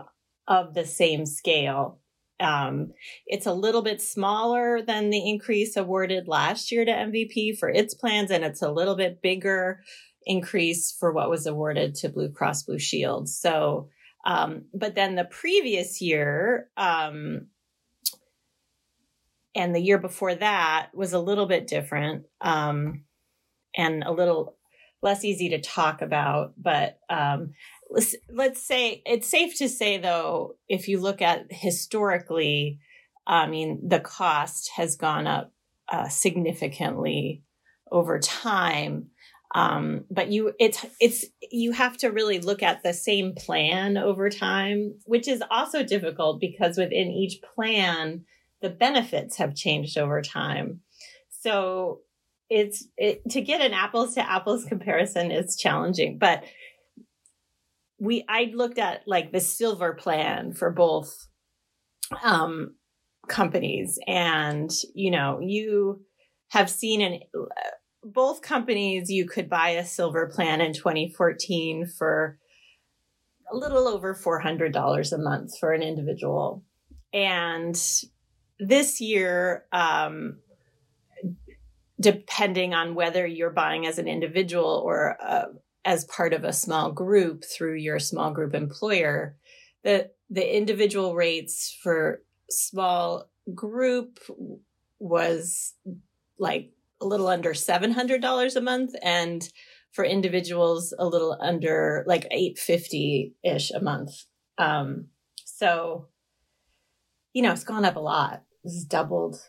of 0.48 0.74
the 0.74 0.84
same 0.84 1.24
scale. 1.24 1.98
Um, 2.42 2.92
it's 3.26 3.46
a 3.46 3.54
little 3.54 3.82
bit 3.82 4.02
smaller 4.02 4.82
than 4.82 5.10
the 5.10 5.28
increase 5.28 5.76
awarded 5.76 6.26
last 6.26 6.72
year 6.72 6.84
to 6.84 6.90
MVP 6.90 7.58
for 7.58 7.68
its 7.68 7.94
plans, 7.94 8.30
and 8.30 8.44
it's 8.44 8.62
a 8.62 8.72
little 8.72 8.96
bit 8.96 9.22
bigger 9.22 9.80
increase 10.26 10.92
for 10.92 11.12
what 11.12 11.30
was 11.30 11.46
awarded 11.46 11.94
to 11.96 12.08
Blue 12.08 12.30
Cross 12.30 12.64
Blue 12.64 12.78
Shield. 12.78 13.28
So, 13.28 13.88
um, 14.24 14.64
but 14.74 14.94
then 14.94 15.14
the 15.14 15.24
previous 15.24 16.00
year, 16.00 16.68
um, 16.76 17.46
and 19.54 19.74
the 19.74 19.80
year 19.80 19.98
before 19.98 20.34
that 20.34 20.88
was 20.94 21.12
a 21.12 21.20
little 21.20 21.46
bit 21.46 21.66
different 21.66 22.24
um, 22.40 23.04
and 23.76 24.02
a 24.02 24.10
little 24.10 24.56
less 25.02 25.24
easy 25.24 25.50
to 25.50 25.60
talk 25.60 26.00
about. 26.00 26.54
But 26.56 26.98
um, 27.10 27.52
let's, 28.30 28.62
say 28.62 29.02
it's 29.06 29.28
safe 29.28 29.56
to 29.58 29.68
say 29.68 29.98
though 29.98 30.56
if 30.68 30.88
you 30.88 31.00
look 31.00 31.22
at 31.22 31.46
historically 31.50 32.78
i 33.26 33.46
mean 33.46 33.80
the 33.86 34.00
cost 34.00 34.70
has 34.76 34.96
gone 34.96 35.26
up 35.26 35.52
uh, 35.92 36.08
significantly 36.08 37.42
over 37.92 38.18
time. 38.18 39.10
Um, 39.54 40.06
but 40.10 40.28
you 40.28 40.54
it's 40.58 40.84
it's 40.98 41.26
you 41.50 41.72
have 41.72 41.98
to 41.98 42.08
really 42.08 42.40
look 42.40 42.62
at 42.62 42.82
the 42.82 42.94
same 42.94 43.34
plan 43.34 43.98
over 43.98 44.30
time 44.30 44.94
which 45.04 45.28
is 45.28 45.42
also 45.50 45.82
difficult 45.82 46.40
because 46.40 46.78
within 46.78 47.10
each 47.10 47.42
plan 47.54 48.24
the 48.62 48.70
benefits 48.70 49.36
have 49.36 49.54
changed 49.54 49.98
over 49.98 50.22
time. 50.22 50.80
So 51.28 52.00
it's 52.48 52.86
it, 52.96 53.28
to 53.28 53.42
get 53.42 53.60
an 53.60 53.74
apples 53.74 54.14
to 54.14 54.30
apples 54.30 54.64
comparison 54.64 55.30
is 55.30 55.56
challenging 55.56 56.16
but 56.16 56.44
we 58.02 58.24
I 58.28 58.50
looked 58.52 58.80
at 58.80 59.02
like 59.06 59.30
the 59.30 59.38
silver 59.38 59.94
plan 59.94 60.54
for 60.54 60.72
both 60.72 61.28
um, 62.24 62.74
companies, 63.28 63.96
and 64.08 64.70
you 64.92 65.12
know 65.12 65.38
you 65.40 66.02
have 66.48 66.68
seen 66.68 67.00
in 67.00 67.20
both 68.02 68.42
companies 68.42 69.08
you 69.08 69.24
could 69.26 69.48
buy 69.48 69.70
a 69.70 69.86
silver 69.86 70.26
plan 70.26 70.60
in 70.60 70.72
2014 70.72 71.86
for 71.96 72.38
a 73.50 73.56
little 73.56 73.86
over 73.86 74.14
$400 74.14 75.12
a 75.12 75.18
month 75.18 75.52
for 75.60 75.72
an 75.72 75.82
individual. 75.82 76.64
And 77.12 77.80
this 78.58 79.00
year 79.00 79.66
um, 79.72 80.38
depending 82.00 82.74
on 82.74 82.94
whether 82.96 83.24
you're 83.24 83.50
buying 83.50 83.86
as 83.86 83.98
an 83.98 84.08
individual 84.08 84.82
or 84.84 85.16
a, 85.20 85.44
as 85.84 86.04
part 86.04 86.32
of 86.32 86.44
a 86.44 86.52
small 86.52 86.92
group 86.92 87.44
through 87.44 87.74
your 87.74 87.98
small 87.98 88.32
group 88.32 88.54
employer, 88.54 89.36
the 89.84 90.10
the 90.30 90.56
individual 90.56 91.14
rates 91.14 91.76
for 91.82 92.22
small 92.48 93.30
group 93.54 94.18
was 94.98 95.74
like 96.38 96.70
a 97.00 97.06
little 97.06 97.26
under 97.26 97.52
$700 97.52 98.56
a 98.56 98.60
month 98.60 98.94
and 99.02 99.48
for 99.90 100.04
individuals 100.04 100.94
a 100.98 101.06
little 101.06 101.36
under 101.40 102.04
like 102.06 102.26
850 102.30 103.34
ish 103.44 103.70
a 103.72 103.80
month. 103.80 104.12
Um 104.58 105.08
so 105.44 106.08
you 107.32 107.42
know 107.42 107.52
it's 107.52 107.64
gone 107.64 107.84
up 107.84 107.96
a 107.96 108.00
lot. 108.00 108.42
It's 108.64 108.84
doubled 108.84 109.40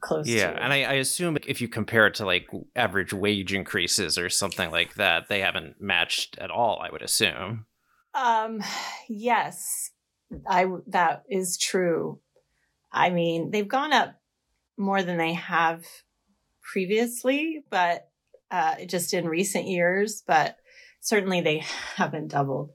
close 0.00 0.28
yeah 0.28 0.52
to. 0.52 0.62
and 0.62 0.72
I, 0.72 0.82
I, 0.84 0.92
assume 0.94 1.36
if 1.46 1.60
you 1.60 1.68
compare 1.68 2.06
it 2.06 2.14
to 2.14 2.26
like 2.26 2.48
average 2.76 3.12
wage 3.12 3.52
increases 3.52 4.18
or 4.18 4.28
something 4.28 4.70
like 4.70 4.94
that 4.94 5.28
they 5.28 5.40
haven't 5.40 5.80
matched 5.80 6.38
at 6.38 6.50
all 6.50 6.80
i 6.82 6.90
would 6.90 7.02
assume 7.02 7.66
um 8.14 8.62
yes 9.08 9.90
i 10.48 10.66
that 10.88 11.24
is 11.28 11.58
true 11.58 12.20
i 12.92 13.10
mean 13.10 13.50
they've 13.50 13.68
gone 13.68 13.92
up 13.92 14.14
more 14.76 15.02
than 15.02 15.18
they 15.18 15.34
have 15.34 15.84
previously 16.62 17.64
but 17.70 18.08
uh 18.50 18.76
just 18.86 19.14
in 19.14 19.26
recent 19.26 19.66
years 19.66 20.22
but 20.26 20.56
certainly 21.00 21.40
they 21.40 21.58
haven't 21.96 22.28
doubled 22.28 22.70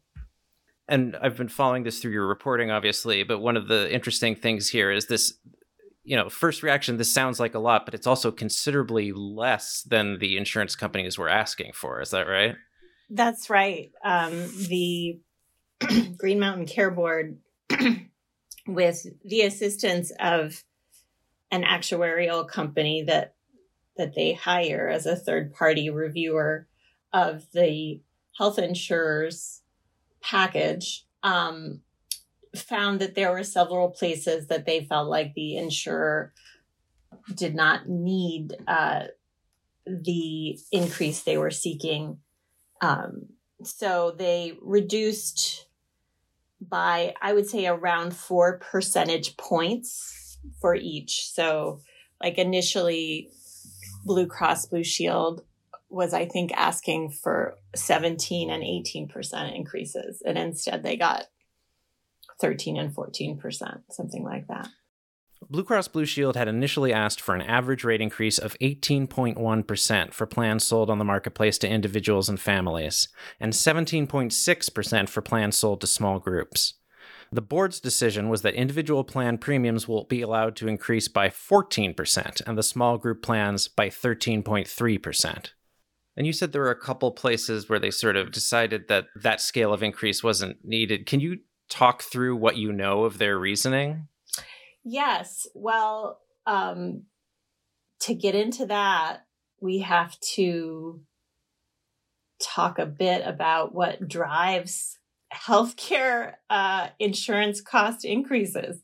and 0.87 1.15
I've 1.21 1.37
been 1.37 1.47
following 1.47 1.83
this 1.83 1.99
through 1.99 2.11
your 2.11 2.27
reporting, 2.27 2.69
obviously. 2.69 3.23
But 3.23 3.39
one 3.39 3.55
of 3.55 3.69
the 3.69 3.91
interesting 3.93 4.35
things 4.35 4.67
here 4.67 4.91
is 4.91 5.07
this 5.07 5.33
you 6.03 6.17
know, 6.17 6.29
first 6.29 6.63
reaction, 6.63 6.97
this 6.97 7.11
sounds 7.11 7.39
like 7.39 7.55
a 7.55 7.59
lot, 7.59 7.85
but 7.85 7.93
it's 7.93 8.07
also 8.07 8.31
considerably 8.31 9.11
less 9.13 9.83
than 9.83 10.19
the 10.19 10.37
insurance 10.37 10.75
companies 10.75 11.17
were 11.17 11.29
asking 11.29 11.71
for. 11.73 12.01
Is 12.01 12.11
that 12.11 12.27
right? 12.27 12.55
That's 13.09 13.49
right. 13.49 13.91
Um, 14.03 14.31
the 14.67 15.19
Green 16.17 16.39
Mountain 16.39 16.65
Care 16.65 16.91
Board, 16.91 17.37
with 18.67 19.05
the 19.23 19.41
assistance 19.41 20.11
of 20.19 20.63
an 21.51 21.63
actuarial 21.63 22.47
company 22.47 23.03
that 23.03 23.35
that 23.95 24.15
they 24.15 24.33
hire 24.33 24.89
as 24.89 25.05
a 25.05 25.15
third 25.15 25.53
party 25.53 25.91
reviewer 25.91 26.67
of 27.13 27.43
the 27.53 28.01
health 28.35 28.57
insurers 28.57 29.61
package, 30.19 31.05
um, 31.21 31.81
found 32.55 33.01
that 33.01 33.15
there 33.15 33.31
were 33.31 33.43
several 33.43 33.89
places 33.89 34.47
that 34.47 34.65
they 34.65 34.85
felt 34.85 35.09
like 35.09 35.33
the 35.33 35.57
insurer 35.57 36.33
did 37.33 37.55
not 37.55 37.87
need 37.87 38.55
uh, 38.67 39.05
the 39.85 40.57
increase 40.71 41.23
they 41.23 41.37
were 41.37 41.51
seeking. 41.51 42.17
Um, 42.81 43.27
so 43.63 44.13
they 44.17 44.57
reduced 44.61 45.67
by, 46.61 47.13
I 47.21 47.33
would 47.33 47.47
say, 47.47 47.67
around 47.67 48.15
four 48.15 48.59
percentage 48.59 49.37
points 49.37 50.37
for 50.61 50.75
each. 50.75 51.29
So, 51.31 51.81
like 52.21 52.37
initially, 52.37 53.29
Blue 54.05 54.27
Cross 54.27 54.67
Blue 54.67 54.83
Shield 54.83 55.43
was, 55.89 56.13
I 56.13 56.25
think, 56.25 56.51
asking 56.53 57.11
for 57.11 57.55
17 57.75 58.49
and 58.49 58.63
18% 58.63 59.55
increases. 59.55 60.21
And 60.25 60.37
instead, 60.37 60.83
they 60.83 60.97
got 60.97 61.25
13 62.39 62.77
and 62.77 62.95
14%, 62.95 63.81
something 63.89 64.23
like 64.23 64.47
that. 64.47 64.69
Blue 65.49 65.63
Cross 65.63 65.89
Blue 65.89 66.05
Shield 66.05 66.35
had 66.35 66.47
initially 66.47 66.93
asked 66.93 67.19
for 67.19 67.35
an 67.35 67.41
average 67.41 67.83
rate 67.83 68.01
increase 68.01 68.37
of 68.37 68.57
18.1% 68.59 70.13
for 70.13 70.25
plans 70.25 70.65
sold 70.65 70.89
on 70.89 70.99
the 70.99 71.05
marketplace 71.05 71.57
to 71.59 71.69
individuals 71.69 72.29
and 72.29 72.39
families, 72.39 73.09
and 73.39 73.53
17.6% 73.53 75.09
for 75.09 75.21
plans 75.21 75.57
sold 75.57 75.81
to 75.81 75.87
small 75.87 76.19
groups. 76.19 76.75
The 77.31 77.41
board's 77.41 77.79
decision 77.79 78.29
was 78.29 78.43
that 78.43 78.53
individual 78.53 79.03
plan 79.03 79.39
premiums 79.39 79.87
will 79.87 80.03
be 80.03 80.21
allowed 80.21 80.55
to 80.57 80.67
increase 80.67 81.07
by 81.07 81.29
14% 81.29 82.41
and 82.45 82.57
the 82.57 82.63
small 82.63 82.97
group 82.97 83.23
plans 83.23 83.67
by 83.67 83.89
13.3%. 83.89 85.49
And 86.15 86.27
you 86.27 86.33
said 86.33 86.51
there 86.51 86.61
were 86.61 86.69
a 86.69 86.79
couple 86.79 87.11
places 87.11 87.67
where 87.67 87.79
they 87.79 87.89
sort 87.89 88.17
of 88.17 88.31
decided 88.31 88.87
that 88.87 89.05
that 89.15 89.41
scale 89.41 89.73
of 89.73 89.81
increase 89.81 90.23
wasn't 90.23 90.63
needed. 90.63 91.07
Can 91.07 91.19
you 91.21 91.39
talk 91.69 92.01
through 92.01 92.35
what 92.35 92.57
you 92.57 92.71
know 92.71 93.03
of 93.05 93.17
their 93.17 93.37
reasoning? 93.37 94.07
Yes. 94.83 95.47
Well, 95.53 96.19
um, 96.45 97.03
to 98.01 98.13
get 98.13 98.35
into 98.35 98.65
that, 98.65 99.25
we 99.61 99.79
have 99.79 100.19
to 100.35 101.01
talk 102.41 102.79
a 102.79 102.85
bit 102.85 103.25
about 103.25 103.73
what 103.73 104.07
drives 104.07 104.97
healthcare 105.33 106.33
uh, 106.49 106.89
insurance 106.99 107.61
cost 107.61 108.05
increases. 108.05 108.81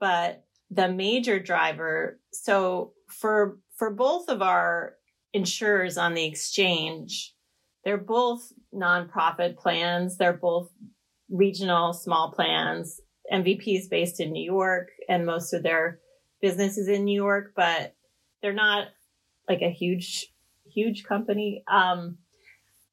But 0.00 0.44
the 0.70 0.88
major 0.88 1.38
driver, 1.38 2.18
so 2.32 2.92
for 3.08 3.58
for 3.76 3.90
both 3.90 4.28
of 4.28 4.40
our 4.40 4.94
insurers 5.32 5.98
on 5.98 6.14
the 6.14 6.24
exchange, 6.24 7.34
they're 7.84 7.98
both 7.98 8.52
nonprofit 8.74 9.56
plans. 9.56 10.16
They're 10.16 10.32
both 10.32 10.70
regional 11.30 11.92
small 11.92 12.32
plans. 12.32 13.00
MVP 13.32 13.78
is 13.78 13.88
based 13.88 14.20
in 14.20 14.32
New 14.32 14.44
York, 14.44 14.90
and 15.08 15.26
most 15.26 15.52
of 15.52 15.62
their 15.62 16.00
business 16.40 16.76
is 16.76 16.88
in 16.88 17.04
New 17.04 17.14
York, 17.14 17.52
but 17.56 17.94
they're 18.42 18.52
not 18.52 18.88
like 19.48 19.62
a 19.62 19.70
huge, 19.70 20.32
huge 20.66 21.04
company. 21.04 21.64
Um, 21.66 22.18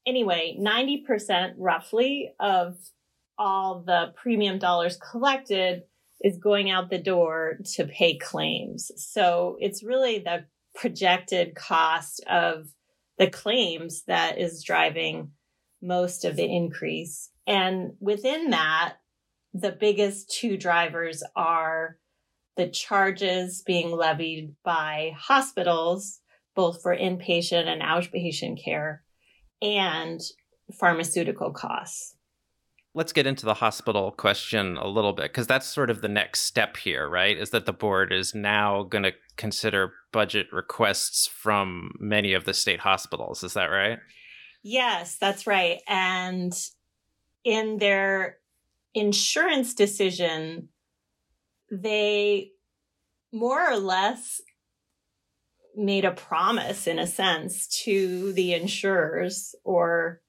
anyway, 0.05 0.57
90% 0.59 1.53
roughly 1.57 2.33
of 2.39 2.77
all 3.37 3.83
the 3.85 4.13
premium 4.15 4.59
dollars 4.59 4.97
collected 4.97 5.83
is 6.23 6.37
going 6.37 6.69
out 6.69 6.89
the 6.89 6.97
door 6.97 7.57
to 7.73 7.85
pay 7.85 8.17
claims. 8.17 8.91
So 8.95 9.57
it's 9.59 9.83
really 9.83 10.19
the 10.19 10.45
projected 10.75 11.55
cost 11.55 12.23
of 12.29 12.67
the 13.17 13.29
claims 13.29 14.03
that 14.07 14.39
is 14.39 14.63
driving 14.63 15.31
most 15.81 16.25
of 16.25 16.35
the 16.35 16.45
increase. 16.45 17.29
And 17.47 17.93
within 17.99 18.51
that, 18.51 18.95
the 19.53 19.71
biggest 19.71 20.29
two 20.31 20.57
drivers 20.57 21.23
are 21.35 21.97
the 22.57 22.69
charges 22.69 23.63
being 23.65 23.91
levied 23.91 24.55
by 24.63 25.13
hospitals, 25.17 26.19
both 26.55 26.81
for 26.81 26.95
inpatient 26.95 27.65
and 27.65 27.81
outpatient 27.81 28.63
care, 28.63 29.03
and 29.61 30.19
pharmaceutical 30.79 31.51
costs. 31.51 32.15
Let's 32.93 33.13
get 33.13 33.25
into 33.25 33.45
the 33.45 33.53
hospital 33.53 34.11
question 34.11 34.75
a 34.75 34.87
little 34.87 35.13
bit 35.13 35.31
because 35.31 35.47
that's 35.47 35.65
sort 35.65 35.89
of 35.89 36.01
the 36.01 36.09
next 36.09 36.41
step 36.41 36.75
here, 36.75 37.07
right? 37.07 37.37
Is 37.37 37.51
that 37.51 37.65
the 37.65 37.71
board 37.71 38.11
is 38.11 38.35
now 38.35 38.83
going 38.83 39.03
to 39.03 39.13
consider 39.37 39.93
budget 40.11 40.47
requests 40.51 41.25
from 41.25 41.93
many 41.99 42.33
of 42.33 42.43
the 42.43 42.53
state 42.53 42.81
hospitals. 42.81 43.43
Is 43.43 43.53
that 43.53 43.67
right? 43.67 43.99
Yes, 44.63 45.17
that's 45.19 45.47
right. 45.47 45.79
And 45.87 46.53
in 47.43 47.77
their 47.77 48.37
insurance 48.93 49.73
decision, 49.73 50.69
they 51.71 52.51
more 53.31 53.71
or 53.71 53.77
less 53.77 54.41
made 55.75 56.05
a 56.05 56.11
promise 56.11 56.85
in 56.85 56.99
a 56.99 57.07
sense 57.07 57.67
to 57.83 58.33
the 58.33 58.53
insurers 58.53 59.55
or 59.63 60.21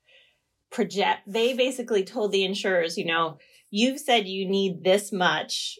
project 0.70 1.20
they 1.26 1.52
basically 1.52 2.04
told 2.04 2.30
the 2.30 2.44
insurers 2.44 2.96
you 2.96 3.04
know 3.04 3.36
you've 3.70 3.98
said 3.98 4.28
you 4.28 4.48
need 4.48 4.84
this 4.84 5.12
much 5.12 5.78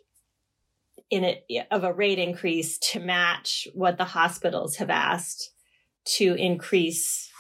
in 1.11 1.25
it 1.25 1.44
of 1.71 1.85
a 1.85 1.92
rate 1.92 2.18
increase 2.18 2.76
to 2.78 2.99
match 2.99 3.68
what 3.73 3.99
the 3.99 4.04
hospitals 4.04 4.76
have 4.76 4.90
asked 4.90 5.52
to 6.04 6.35
increase 6.35 7.30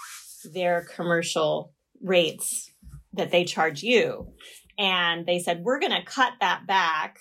their 0.52 0.86
commercial 0.94 1.72
rates 2.02 2.70
that 3.12 3.30
they 3.30 3.44
charge 3.44 3.82
you 3.82 4.32
and 4.78 5.26
they 5.26 5.38
said 5.38 5.62
we're 5.62 5.78
going 5.78 5.92
to 5.92 6.04
cut 6.04 6.32
that 6.40 6.66
back 6.66 7.18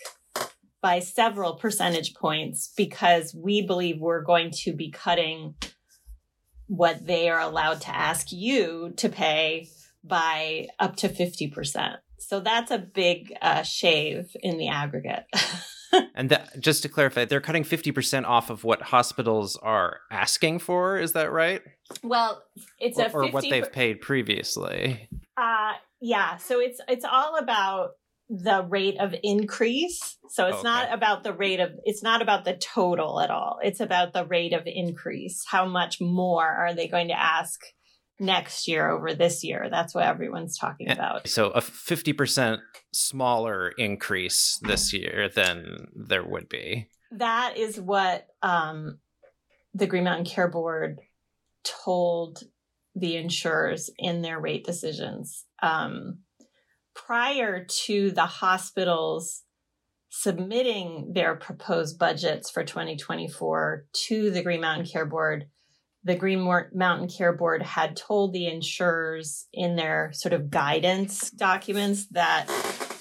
by 0.82 1.00
several 1.00 1.56
percentage 1.56 2.16
points 2.16 2.74
because 2.76 3.36
we 3.36 3.62
believe 3.62 4.00
we're 4.00 4.24
going 4.24 4.52
to 4.52 4.74
be 4.74 4.90
cutting 4.90 5.54
what 6.68 7.06
they 7.06 7.30
are 7.30 7.40
allowed 7.40 7.82
to 7.82 7.96
ask 7.96 8.32
you 8.32 8.94
to 8.98 9.10
pay 9.10 9.68
by 10.04 10.68
up 10.80 10.96
to 10.96 11.10
50%. 11.10 11.98
So 12.18 12.40
that's 12.40 12.72
a 12.72 12.78
big 12.78 13.34
uh, 13.42 13.64
shave 13.64 14.36
in 14.42 14.58
the 14.58 14.70
aggregate. 14.70 15.26
and 16.16 16.30
that, 16.30 16.60
just 16.60 16.84
to 16.84 16.90
clarify, 16.90 17.26
they're 17.26 17.42
cutting 17.42 17.64
50% 17.64 18.26
off 18.26 18.50
of 18.50 18.64
what 18.64 18.82
hospitals 18.82 19.58
are 19.58 20.00
asking 20.10 20.60
for. 20.60 20.98
Is 20.98 21.14
that 21.14 21.32
right? 21.32 21.62
Well, 22.04 22.44
it's 22.80 22.98
or, 22.98 23.02
a 23.02 23.10
50 23.10 23.18
or 23.18 23.32
what 23.32 23.46
they've 23.50 23.72
paid 23.72 24.02
previously. 24.02 25.10
Uh, 25.38 25.74
yeah. 26.00 26.38
So 26.38 26.60
it's, 26.60 26.80
it's 26.88 27.06
all 27.06 27.38
about 27.38 27.92
the 28.30 28.66
rate 28.70 28.98
of 29.00 29.14
increase. 29.24 30.18
So 30.30 30.48
it's 30.48 30.60
okay. 30.60 30.64
not 30.64 30.94
about 30.94 31.24
the 31.24 31.34
rate 31.34 31.60
of, 31.60 31.72
it's 31.84 32.02
not 32.02 32.22
about 32.22 32.46
the 32.46 32.54
total 32.54 33.20
at 33.20 33.30
all. 33.30 33.60
It's 33.62 33.82
about 33.82 34.14
the 34.14 34.26
rate 34.26 34.54
of 34.54 34.64
increase. 34.66 35.44
How 35.46 35.66
much 35.66 36.00
more 36.00 36.48
are 36.48 36.74
they 36.74 36.88
going 36.88 37.10
to 37.10 37.20
ask 37.20 37.60
next 38.22 38.68
year 38.68 38.90
over 38.90 39.14
this 39.14 39.44
year? 39.44 39.68
That's 39.70 39.94
what 39.96 40.06
everyone's 40.06 40.58
talking 40.58 40.90
about. 40.90 41.28
So 41.28 41.50
a 41.50 41.60
50% 41.60 42.60
smaller 42.94 43.70
increase 43.70 44.60
this 44.62 44.94
year 44.94 45.30
than 45.34 45.88
there 45.96 46.24
would 46.24 46.48
be. 46.48 46.88
That 47.12 47.58
is 47.58 47.82
what 47.82 48.28
um, 48.42 49.00
the 49.74 49.88
Green 49.88 50.06
Mountain 50.06 50.26
Care 50.26 50.48
Board 50.48 51.00
told 51.64 52.44
the 52.96 53.18
insurers 53.18 53.90
in 53.98 54.22
their 54.22 54.40
rate 54.40 54.66
decisions. 54.66 55.46
Um, 55.62 56.20
prior 56.94 57.66
to 57.66 58.12
the 58.12 58.26
hospitals 58.26 59.44
submitting 60.10 61.12
their 61.14 61.36
proposed 61.36 61.98
budgets 61.98 62.52
for 62.52 62.64
2024 62.64 63.86
to 63.94 64.30
the 64.30 64.44
Green 64.44 64.62
Mountain 64.62 64.86
Care 64.86 65.06
Board, 65.06 65.46
the 66.04 66.16
Green 66.16 66.42
Mountain 66.74 67.10
Care 67.10 67.34
Board 67.34 67.62
had 67.62 67.96
told 67.96 68.34
the 68.34 68.48
insurers 68.48 69.48
in 69.54 69.76
their 69.76 70.12
sort 70.14 70.34
of 70.34 70.50
guidance 70.50 71.30
documents 71.30 72.08
that 72.12 72.48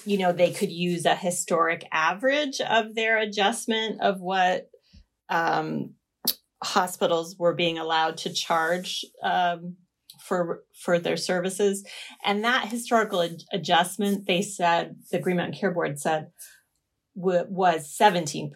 you 0.05 0.17
know 0.17 0.31
they 0.31 0.51
could 0.51 0.71
use 0.71 1.05
a 1.05 1.15
historic 1.15 1.87
average 1.91 2.61
of 2.61 2.95
their 2.95 3.17
adjustment 3.17 4.01
of 4.01 4.19
what 4.19 4.69
um, 5.29 5.95
hospitals 6.63 7.35
were 7.37 7.53
being 7.53 7.77
allowed 7.77 8.17
to 8.17 8.33
charge 8.33 9.03
um, 9.23 9.77
for 10.19 10.63
for 10.79 10.99
their 10.99 11.17
services. 11.17 11.85
And 12.23 12.43
that 12.43 12.67
historical 12.67 13.21
ad- 13.21 13.43
adjustment, 13.51 14.27
they 14.27 14.41
said, 14.41 14.95
the 15.11 15.19
Green 15.19 15.37
Mountain 15.37 15.59
Care 15.59 15.71
Board 15.71 15.99
said, 15.99 16.27
w- 17.15 17.45
was 17.49 17.95
17%. 17.99 18.51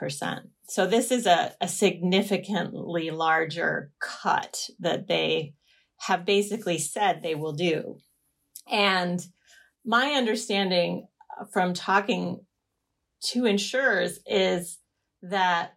So 0.67 0.87
this 0.87 1.11
is 1.11 1.25
a, 1.25 1.53
a 1.61 1.67
significantly 1.67 3.11
larger 3.11 3.91
cut 3.99 4.69
that 4.79 5.07
they 5.07 5.53
have 5.97 6.25
basically 6.25 6.77
said 6.77 7.21
they 7.21 7.35
will 7.35 7.53
do. 7.53 7.97
And 8.69 9.25
my 9.85 10.11
understanding 10.11 11.07
from 11.51 11.73
talking 11.73 12.41
to 13.21 13.45
insurers 13.45 14.19
is 14.25 14.79
that 15.21 15.73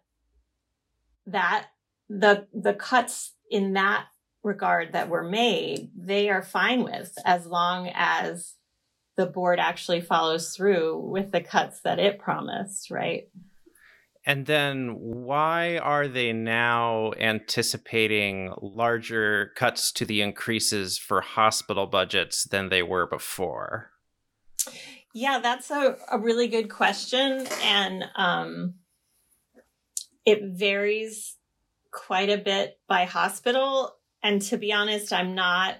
that 1.27 1.67
the 2.09 2.47
the 2.53 2.73
cuts 2.73 3.33
in 3.51 3.73
that 3.73 4.05
regard 4.43 4.93
that 4.93 5.09
were 5.09 5.23
made, 5.23 5.91
they 5.95 6.29
are 6.29 6.41
fine 6.41 6.83
with 6.83 7.13
as 7.25 7.45
long 7.45 7.91
as 7.93 8.55
the 9.17 9.25
board 9.25 9.59
actually 9.59 10.01
follows 10.01 10.55
through 10.55 10.97
with 10.97 11.31
the 11.31 11.41
cuts 11.41 11.81
that 11.81 11.99
it 11.99 12.19
promised, 12.19 12.89
right? 12.89 13.27
And 14.29 14.45
then 14.45 14.89
why 14.99 15.79
are 15.79 16.07
they 16.07 16.33
now 16.33 17.13
anticipating 17.19 18.53
larger 18.61 19.53
cuts 19.55 19.91
to 19.93 20.05
the 20.05 20.21
increases 20.21 20.99
for 20.99 21.21
hospital 21.21 21.87
budgets 21.87 22.43
than 22.43 22.69
they 22.69 22.83
were 22.83 23.07
before? 23.07 23.89
Yeah, 25.15 25.39
that's 25.39 25.71
a, 25.71 25.97
a 26.11 26.19
really 26.19 26.47
good 26.47 26.69
question. 26.69 27.47
And 27.63 28.05
um, 28.15 28.75
it 30.27 30.43
varies 30.43 31.35
quite 31.89 32.29
a 32.29 32.37
bit 32.37 32.77
by 32.87 33.05
hospital. 33.05 33.95
And 34.21 34.43
to 34.43 34.57
be 34.57 34.71
honest, 34.71 35.11
I'm 35.11 35.33
not 35.33 35.77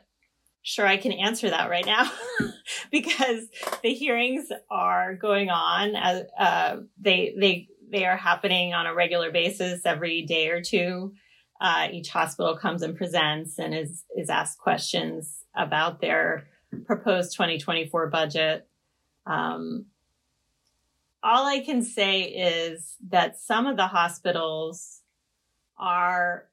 sure 0.63 0.87
I 0.87 0.97
can 0.97 1.11
answer 1.11 1.51
that 1.51 1.69
right 1.69 1.85
now 1.85 2.11
because 2.91 3.45
the 3.83 3.93
hearings 3.93 4.47
are 4.71 5.13
going 5.13 5.51
on. 5.51 5.95
As, 5.95 6.23
uh, 6.39 6.77
they 6.99 7.35
they 7.39 7.67
they 7.89 8.05
are 8.05 8.17
happening 8.17 8.73
on 8.73 8.85
a 8.85 8.93
regular 8.93 9.31
basis 9.31 9.81
every 9.85 10.23
day 10.23 10.49
or 10.49 10.61
two. 10.61 11.13
Uh, 11.59 11.87
each 11.91 12.09
hospital 12.09 12.55
comes 12.57 12.81
and 12.81 12.95
presents 12.95 13.59
and 13.59 13.75
is 13.75 14.03
is 14.15 14.29
asked 14.29 14.59
questions 14.59 15.43
about 15.55 15.99
their 15.99 16.47
proposed 16.85 17.33
2024 17.33 18.07
budget. 18.07 18.67
Um, 19.25 19.85
all 21.21 21.45
I 21.45 21.59
can 21.59 21.81
say 21.83 22.21
is 22.21 22.95
that 23.09 23.39
some 23.39 23.67
of 23.67 23.75
the 23.75 23.87
hospitals 23.87 25.01
are 25.77 26.45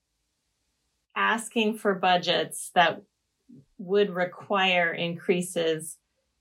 asking 1.15 1.79
for 1.79 1.95
budgets 1.95 2.71
that 2.75 3.03
would 3.79 4.11
require 4.11 4.93
increases 4.93 5.99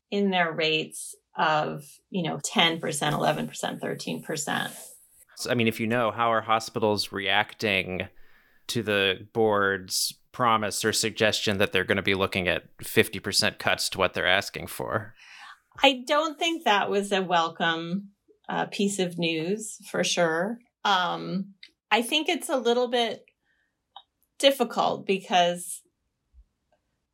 in 0.09 0.31
their 0.31 0.51
rates 0.51 1.15
of, 1.37 1.83
you 2.09 2.23
know, 2.23 2.37
10%, 2.37 2.79
11%, 2.79 3.79
13%. 3.79 4.71
I 5.49 5.53
mean, 5.53 5.67
if 5.67 5.79
you 5.79 5.87
know, 5.87 6.11
how 6.11 6.31
are 6.31 6.41
hospitals 6.41 7.11
reacting 7.11 8.07
to 8.67 8.81
the 8.81 9.27
board's 9.33 10.13
promise 10.31 10.83
or 10.83 10.93
suggestion 10.93 11.57
that 11.57 11.71
they're 11.71 11.83
going 11.83 11.97
to 11.97 12.01
be 12.01 12.13
looking 12.13 12.47
at 12.47 12.63
50% 12.79 13.57
cuts 13.57 13.89
to 13.89 13.97
what 13.97 14.13
they're 14.13 14.27
asking 14.27 14.67
for? 14.67 15.13
I 15.83 16.03
don't 16.07 16.39
think 16.39 16.63
that 16.63 16.89
was 16.89 17.11
a 17.11 17.21
welcome 17.21 18.09
uh, 18.47 18.65
piece 18.65 18.99
of 18.99 19.17
news 19.17 19.77
for 19.89 20.03
sure. 20.03 20.59
Um, 20.83 21.53
I 21.91 22.01
think 22.01 22.29
it's 22.29 22.49
a 22.49 22.57
little 22.57 22.87
bit 22.87 23.25
difficult 24.39 25.05
because 25.05 25.81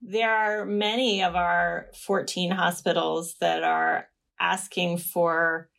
there 0.01 0.31
are 0.35 0.65
many 0.65 1.23
of 1.23 1.35
our 1.35 1.87
14 2.05 2.51
hospitals 2.51 3.35
that 3.39 3.63
are 3.63 4.07
asking 4.41 4.97
for 4.97 5.69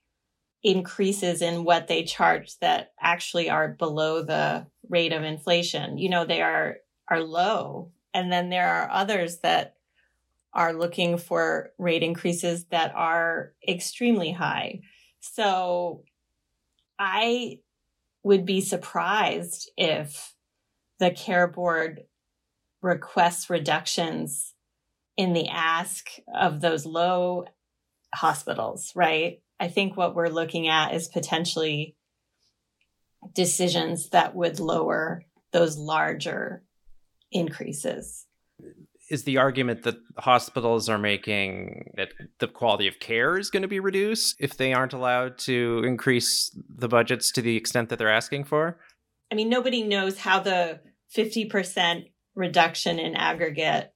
increases 0.63 1.43
in 1.43 1.65
what 1.65 1.89
they 1.89 2.05
charge 2.05 2.59
that 2.61 2.93
actually 3.01 3.51
are 3.51 3.69
below 3.69 4.23
the 4.23 4.67
rate 4.89 5.13
of 5.13 5.25
inflation. 5.25 5.99
You 5.99 6.09
know, 6.09 6.25
they 6.25 6.41
are 6.41 6.77
are 7.09 7.21
low. 7.21 7.91
And 8.15 8.33
then 8.33 8.49
there 8.49 8.69
are 8.69 8.91
others 8.91 9.39
that 9.41 9.75
are 10.55 10.73
looking 10.73 11.19
for 11.19 11.71
rate 11.79 12.03
increases 12.03 12.67
that 12.67 12.95
are 12.95 13.55
extremely 13.67 14.33
high. 14.33 14.81
So 15.21 16.05
I 16.99 17.59
would 18.23 18.45
be 18.45 18.61
surprised 18.61 19.71
if 19.77 20.35
the 20.99 21.11
care 21.11 21.49
board 21.49 22.03
requests 22.83 23.51
reductions 23.51 24.55
in 25.17 25.33
the 25.33 25.49
ask 25.49 26.11
of 26.35 26.61
those 26.61 26.87
low 26.87 27.47
hospitals, 28.15 28.93
right? 28.95 29.41
I 29.59 29.69
think 29.69 29.97
what 29.97 30.15
we're 30.15 30.29
looking 30.29 30.69
at 30.69 30.95
is 30.95 31.09
potentially 31.09 31.97
decisions 33.35 34.09
that 34.11 34.35
would 34.35 34.59
lower 34.59 35.25
those 35.53 35.79
larger 35.79 36.63
increases. 37.31 38.27
Is 39.11 39.25
the 39.25 39.39
argument 39.39 39.83
that 39.83 39.97
hospitals 40.19 40.89
are 40.89 40.99
making 40.99 41.93
that 41.97 42.11
the 42.39 42.49
quality 42.49 42.89
of 42.89 42.99
care 42.99 43.37
is 43.37 43.51
going 43.51 43.63
to 43.63 43.69
be 43.69 43.81
reduced 43.81 44.37
if 44.39 44.57
they 44.57 44.73
aren't 44.73 44.95
allowed 44.95 45.39
to 45.41 45.83
increase 45.85 46.57
the 46.69 46.89
budgets 46.89 47.31
to 47.33 47.43
the 47.43 47.57
extent 47.57 47.89
that 47.91 47.99
they're 47.99 48.13
asking 48.13 48.45
for? 48.45 48.79
I 49.31 49.35
mean, 49.35 49.49
nobody 49.49 49.83
knows 49.83 50.19
how 50.19 50.41
the 50.41 50.81
50% 51.15 52.11
reduction 52.35 52.99
in 52.99 53.15
aggregate 53.15 53.93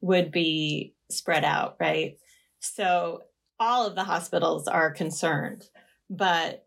would 0.00 0.30
be 0.30 0.94
spread 1.10 1.44
out, 1.44 1.76
right? 1.78 2.18
So 2.60 3.22
all 3.58 3.86
of 3.86 3.94
the 3.94 4.04
hospitals 4.04 4.68
are 4.68 4.90
concerned, 4.90 5.64
but 6.10 6.66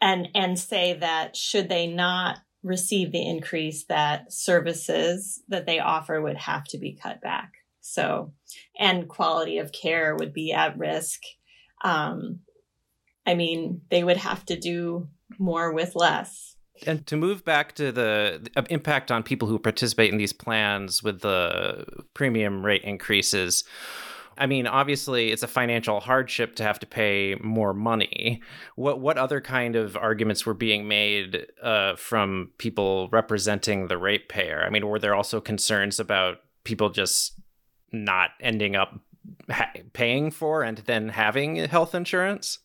and 0.00 0.28
and 0.34 0.58
say 0.58 0.94
that 0.94 1.36
should 1.36 1.68
they 1.68 1.86
not 1.86 2.38
receive 2.62 3.12
the 3.12 3.26
increase 3.26 3.84
that 3.84 4.32
services 4.32 5.42
that 5.48 5.66
they 5.66 5.78
offer 5.78 6.20
would 6.20 6.38
have 6.38 6.64
to 6.64 6.78
be 6.78 6.98
cut 7.00 7.20
back. 7.20 7.52
So 7.80 8.32
and 8.78 9.08
quality 9.08 9.58
of 9.58 9.72
care 9.72 10.16
would 10.16 10.32
be 10.32 10.52
at 10.52 10.78
risk. 10.78 11.20
Um, 11.82 12.40
I 13.26 13.34
mean, 13.34 13.82
they 13.90 14.04
would 14.04 14.16
have 14.16 14.44
to 14.46 14.58
do 14.58 15.08
more 15.38 15.72
with 15.72 15.94
less. 15.94 16.56
And 16.86 17.06
to 17.06 17.16
move 17.16 17.44
back 17.44 17.74
to 17.76 17.92
the, 17.92 18.40
the 18.54 18.66
impact 18.70 19.10
on 19.10 19.22
people 19.22 19.46
who 19.48 19.58
participate 19.58 20.10
in 20.10 20.18
these 20.18 20.32
plans 20.32 21.02
with 21.02 21.20
the 21.20 21.84
premium 22.14 22.64
rate 22.64 22.82
increases, 22.82 23.64
I 24.36 24.46
mean, 24.46 24.66
obviously, 24.66 25.30
it's 25.30 25.42
a 25.42 25.48
financial 25.48 26.00
hardship 26.00 26.56
to 26.56 26.62
have 26.62 26.78
to 26.80 26.86
pay 26.86 27.36
more 27.40 27.72
money. 27.72 28.42
What 28.76 29.00
what 29.00 29.18
other 29.18 29.40
kind 29.40 29.76
of 29.76 29.96
arguments 29.96 30.44
were 30.44 30.54
being 30.54 30.88
made 30.88 31.46
uh, 31.62 31.96
from 31.96 32.50
people 32.58 33.08
representing 33.10 33.88
the 33.88 33.98
ratepayer? 33.98 34.64
I 34.64 34.70
mean, 34.70 34.86
were 34.86 34.98
there 34.98 35.14
also 35.14 35.40
concerns 35.40 36.00
about 36.00 36.38
people 36.64 36.90
just 36.90 37.38
not 37.92 38.30
ending 38.40 38.74
up 38.76 38.98
ha- 39.50 39.72
paying 39.92 40.30
for 40.30 40.62
and 40.62 40.78
then 40.78 41.10
having 41.10 41.56
health 41.56 41.94
insurance? 41.94 42.58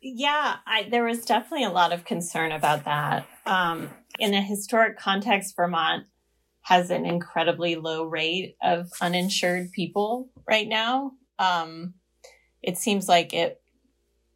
Yeah, 0.00 0.56
I, 0.66 0.88
there 0.88 1.04
was 1.04 1.24
definitely 1.24 1.64
a 1.64 1.70
lot 1.70 1.92
of 1.92 2.04
concern 2.04 2.52
about 2.52 2.84
that. 2.84 3.26
Um, 3.44 3.90
in 4.18 4.34
a 4.34 4.40
historic 4.40 4.98
context, 4.98 5.56
Vermont 5.56 6.04
has 6.66 6.90
an 6.90 7.06
incredibly 7.06 7.76
low 7.76 8.02
rate 8.02 8.56
of 8.60 8.90
uninsured 9.00 9.70
people 9.70 10.28
right 10.48 10.66
now. 10.66 11.12
Um, 11.38 11.94
it 12.60 12.76
seems 12.76 13.08
like 13.08 13.32
it 13.32 13.62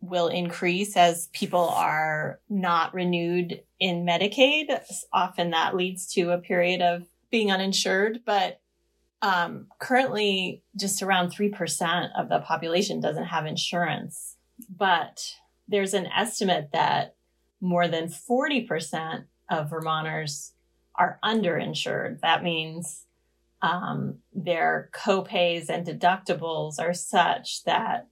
will 0.01 0.29
increase 0.29 0.97
as 0.97 1.29
people 1.33 1.69
are 1.71 2.39
not 2.49 2.95
renewed 2.95 3.65
in 3.81 4.07
Medicaid. 4.07 4.67
Often 5.13 5.51
that 5.51 5.75
leads 5.75 6.07
to 6.13 6.31
a 6.31 6.39
period 6.39 6.81
of 6.81 7.03
being 7.33 7.51
uninsured, 7.51 8.21
but 8.25 8.61
um, 9.23 9.67
currently 9.81 10.63
just 10.77 11.03
around 11.03 11.35
3% 11.35 12.11
of 12.17 12.29
the 12.29 12.39
population 12.39 13.01
doesn't 13.01 13.25
have 13.25 13.45
insurance. 13.45 14.37
But 14.69 15.35
there's 15.67 15.95
an 15.95 16.07
estimate 16.07 16.71
that 16.75 17.17
more 17.61 17.89
than 17.89 18.07
40% 18.07 19.25
of 19.51 19.69
Vermonters 19.69 20.53
are 20.97 21.19
underinsured. 21.25 22.21
That 22.21 22.43
means 22.43 23.07
um, 23.63 24.19
their 24.33 24.91
copays 24.95 25.69
and 25.69 25.87
deductibles 25.87 26.79
are 26.79 26.95
such 26.95 27.65
that 27.65 28.09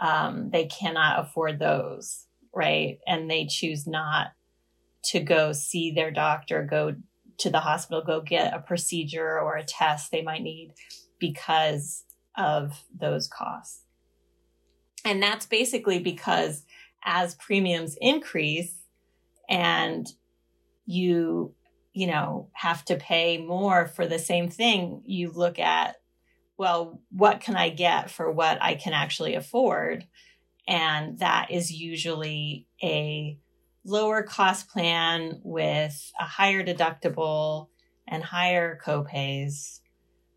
um, 0.00 0.50
they 0.50 0.66
cannot 0.66 1.20
afford 1.20 1.58
those, 1.58 2.26
right? 2.54 2.98
And 3.06 3.30
they 3.30 3.46
choose 3.46 3.86
not 3.86 4.28
to 5.04 5.20
go 5.20 5.52
see 5.52 5.90
their 5.90 6.10
doctor, 6.10 6.66
go 6.68 6.94
to 7.38 7.50
the 7.50 7.60
hospital, 7.60 8.02
go 8.04 8.20
get 8.20 8.54
a 8.54 8.60
procedure 8.60 9.40
or 9.40 9.56
a 9.56 9.64
test 9.64 10.10
they 10.10 10.22
might 10.22 10.42
need 10.42 10.72
because 11.18 12.04
of 12.36 12.84
those 12.98 13.28
costs. 13.28 13.84
And 15.04 15.22
that's 15.22 15.46
basically 15.46 15.98
because 15.98 16.64
as 17.04 17.34
premiums 17.36 17.96
increase 18.00 18.74
and 19.48 20.06
you 20.86 21.54
you 21.98 22.06
know, 22.06 22.48
have 22.52 22.84
to 22.84 22.94
pay 22.94 23.38
more 23.38 23.88
for 23.88 24.06
the 24.06 24.20
same 24.20 24.48
thing, 24.48 25.02
you 25.04 25.32
look 25.32 25.58
at, 25.58 25.96
well, 26.56 27.02
what 27.10 27.40
can 27.40 27.56
I 27.56 27.70
get 27.70 28.08
for 28.08 28.30
what 28.30 28.62
I 28.62 28.76
can 28.76 28.92
actually 28.92 29.34
afford? 29.34 30.06
And 30.68 31.18
that 31.18 31.50
is 31.50 31.72
usually 31.72 32.68
a 32.80 33.36
lower 33.84 34.22
cost 34.22 34.68
plan 34.68 35.40
with 35.42 36.12
a 36.20 36.22
higher 36.22 36.64
deductible 36.64 37.66
and 38.06 38.22
higher 38.22 38.78
copays. 38.86 39.80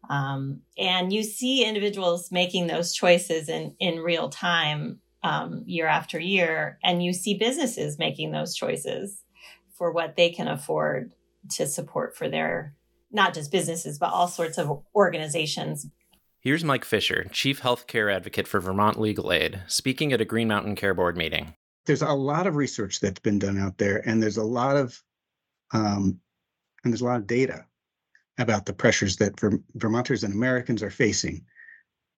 Um, 0.10 0.62
and 0.80 1.14
you 1.14 1.22
see 1.22 1.64
individuals 1.64 2.32
making 2.32 2.66
those 2.66 2.92
choices 2.92 3.50
in, 3.50 3.76
in 3.80 4.00
real 4.00 4.30
time 4.30 5.00
um, 5.22 5.62
year 5.68 5.86
after 5.86 6.20
year, 6.20 6.80
and 6.84 7.04
you 7.04 7.14
see 7.14 7.36
businesses 7.36 8.00
making 8.00 8.32
those 8.32 8.56
choices 8.56 9.22
for 9.78 9.92
what 9.92 10.16
they 10.16 10.32
can 10.32 10.48
afford 10.48 11.12
to 11.52 11.68
support 11.68 12.16
for 12.16 12.30
their 12.30 12.76
not 13.12 13.34
just 13.34 13.52
businesses, 13.52 14.00
but 14.00 14.12
all 14.12 14.28
sorts 14.28 14.58
of 14.58 14.84
organizations. 14.96 15.88
Here's 16.40 16.64
Mike 16.64 16.86
Fisher, 16.86 17.26
Chief 17.32 17.62
Healthcare 17.62 18.14
Advocate 18.14 18.48
for 18.48 18.60
Vermont 18.60 19.00
Legal 19.00 19.32
Aid, 19.32 19.62
speaking 19.68 20.12
at 20.14 20.22
a 20.22 20.26
Green 20.26 20.48
Mountain 20.48 20.76
Care 20.76 20.94
Board 20.94 21.18
meeting. 21.18 21.54
There's 21.86 22.02
a 22.02 22.14
lot 22.14 22.48
of 22.48 22.56
research 22.56 23.00
that's 23.00 23.20
been 23.20 23.40
done 23.40 23.60
out 23.60 23.78
there, 23.78 24.08
and 24.08 24.22
there's 24.22 24.38
a 24.38 24.44
lot 24.44 24.78
of 24.78 25.00
um, 25.74 26.20
and 26.84 26.92
there's 26.92 27.02
a 27.02 27.06
lot 27.06 27.18
of 27.18 27.28
data 27.28 27.66
about 28.38 28.66
the 28.66 28.74
pressures 28.74 29.18
that 29.18 29.40
Vermonters 29.76 30.24
and 30.24 30.34
Americans 30.34 30.82
are 30.82 30.90
facing 30.90 31.46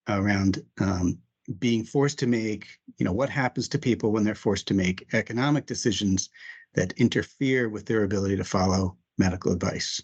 around 0.08 0.64
um, 0.80 1.18
being 1.60 1.84
forced 1.84 2.20
to 2.20 2.28
make, 2.28 2.68
you 2.98 3.06
know, 3.06 3.12
what 3.12 3.30
happens 3.30 3.68
to 3.70 3.78
people 3.78 4.12
when 4.12 4.24
they're 4.24 4.36
forced 4.36 4.68
to 4.68 4.74
make 4.74 5.06
economic 5.14 5.66
decisions 5.66 6.30
that 6.76 6.94
interfere 6.94 7.70
with 7.70 7.86
their 7.86 8.04
ability 8.04 8.38
to 8.38 8.44
follow 8.44 8.98
medical 9.18 9.52
advice. 9.52 10.02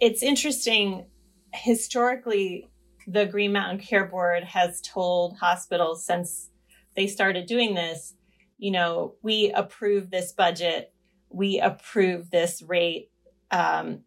It's 0.00 0.22
interesting. 0.22 1.06
Historically, 1.52 2.68
the 3.06 3.26
Green 3.26 3.52
Mountain 3.52 3.78
Care 3.78 4.06
Board 4.06 4.44
has 4.44 4.80
told 4.80 5.36
hospitals 5.36 6.04
since 6.04 6.50
they 6.96 7.06
started 7.06 7.46
doing 7.46 7.74
this, 7.74 8.14
you 8.58 8.70
know, 8.70 9.14
we 9.22 9.50
approve 9.52 10.10
this 10.10 10.32
budget, 10.32 10.92
we 11.28 11.60
approve 11.60 12.30
this 12.30 12.62
rate. 12.62 13.10
Um, 13.50 14.00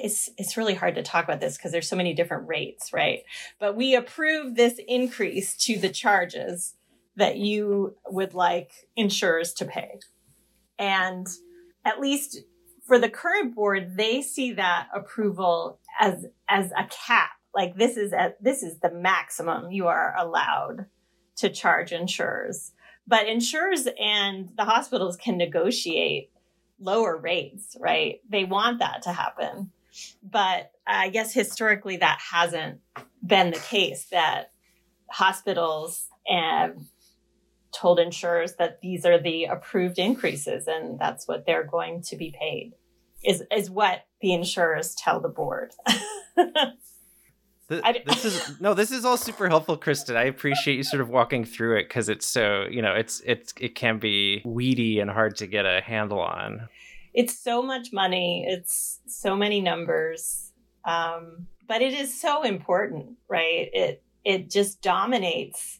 it's 0.00 0.30
it's 0.38 0.56
really 0.56 0.74
hard 0.74 0.94
to 0.94 1.02
talk 1.02 1.24
about 1.24 1.40
this 1.40 1.56
because 1.56 1.72
there's 1.72 1.88
so 1.88 1.96
many 1.96 2.14
different 2.14 2.48
rates, 2.48 2.92
right? 2.92 3.20
But 3.58 3.76
we 3.76 3.94
approve 3.94 4.54
this 4.54 4.80
increase 4.86 5.56
to 5.64 5.78
the 5.78 5.90
charges 5.90 6.74
that 7.16 7.36
you 7.36 7.96
would 8.06 8.32
like 8.32 8.70
insurers 8.96 9.52
to 9.54 9.64
pay. 9.64 9.98
And 10.78 11.26
at 11.84 12.00
least 12.00 12.38
for 12.88 12.98
the 12.98 13.10
current 13.10 13.54
board, 13.54 13.96
they 13.96 14.22
see 14.22 14.54
that 14.54 14.88
approval 14.94 15.78
as 16.00 16.26
as 16.48 16.72
a 16.72 16.88
cap. 16.90 17.30
Like 17.54 17.76
this 17.76 17.96
is 17.96 18.12
a, 18.12 18.34
this 18.40 18.62
is 18.62 18.78
the 18.80 18.90
maximum 18.90 19.70
you 19.70 19.86
are 19.86 20.14
allowed 20.18 20.86
to 21.36 21.50
charge 21.50 21.92
insurers. 21.92 22.72
But 23.06 23.28
insurers 23.28 23.86
and 24.00 24.50
the 24.56 24.64
hospitals 24.64 25.16
can 25.16 25.36
negotiate 25.36 26.30
lower 26.80 27.16
rates, 27.16 27.76
right? 27.78 28.20
They 28.28 28.44
want 28.44 28.80
that 28.80 29.02
to 29.02 29.12
happen. 29.12 29.70
But 30.22 30.70
I 30.86 31.10
guess 31.10 31.32
historically 31.32 31.98
that 31.98 32.18
hasn't 32.30 32.80
been 33.24 33.50
the 33.50 33.58
case 33.58 34.06
that 34.12 34.52
hospitals 35.10 36.08
and 36.26 36.86
told 37.72 37.98
insurers 37.98 38.54
that 38.56 38.80
these 38.80 39.04
are 39.04 39.18
the 39.18 39.44
approved 39.44 39.98
increases 39.98 40.66
and 40.66 40.98
that's 40.98 41.28
what 41.28 41.44
they're 41.46 41.64
going 41.64 42.02
to 42.02 42.16
be 42.16 42.34
paid 42.38 42.72
is 43.24 43.42
is 43.54 43.70
what 43.70 44.06
the 44.20 44.32
insurers 44.32 44.94
tell 44.94 45.20
the 45.20 45.28
board. 45.28 45.72
this 47.68 48.24
is 48.24 48.60
no 48.60 48.74
this 48.74 48.90
is 48.90 49.04
all 49.04 49.16
super 49.16 49.48
helpful 49.48 49.76
kristen. 49.76 50.16
I 50.16 50.24
appreciate 50.24 50.76
you 50.76 50.82
sort 50.82 51.00
of 51.00 51.08
walking 51.08 51.44
through 51.44 51.78
it 51.78 51.88
because 51.88 52.08
it's 52.08 52.26
so 52.26 52.66
you 52.70 52.82
know 52.82 52.94
it's 52.94 53.20
it's 53.24 53.52
it 53.60 53.74
can 53.74 53.98
be 53.98 54.42
weedy 54.44 55.00
and 55.00 55.10
hard 55.10 55.36
to 55.36 55.46
get 55.46 55.66
a 55.66 55.80
handle 55.80 56.20
on. 56.20 56.68
It's 57.14 57.36
so 57.36 57.62
much 57.62 57.92
money. 57.92 58.44
It's 58.46 59.00
so 59.06 59.34
many 59.34 59.60
numbers. 59.60 60.52
Um, 60.84 61.46
but 61.66 61.82
it 61.82 61.92
is 61.92 62.18
so 62.18 62.42
important 62.44 63.16
right? 63.28 63.68
It 63.72 64.02
it 64.24 64.50
just 64.50 64.80
dominates 64.82 65.77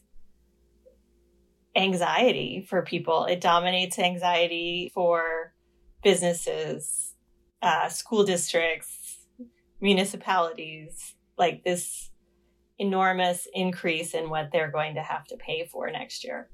anxiety 1.75 2.65
for 2.67 2.81
people 2.81 3.25
it 3.25 3.41
dominates 3.41 3.99
anxiety 3.99 4.91
for 4.93 5.53
businesses 6.03 7.13
uh, 7.61 7.87
school 7.89 8.23
districts 8.23 9.19
municipalities 9.81 11.15
like 11.37 11.63
this 11.63 12.09
enormous 12.77 13.47
increase 13.53 14.13
in 14.13 14.29
what 14.29 14.49
they're 14.51 14.71
going 14.71 14.95
to 14.95 15.01
have 15.01 15.25
to 15.27 15.37
pay 15.37 15.65
for 15.65 15.89
next 15.91 16.23
year. 16.23 16.49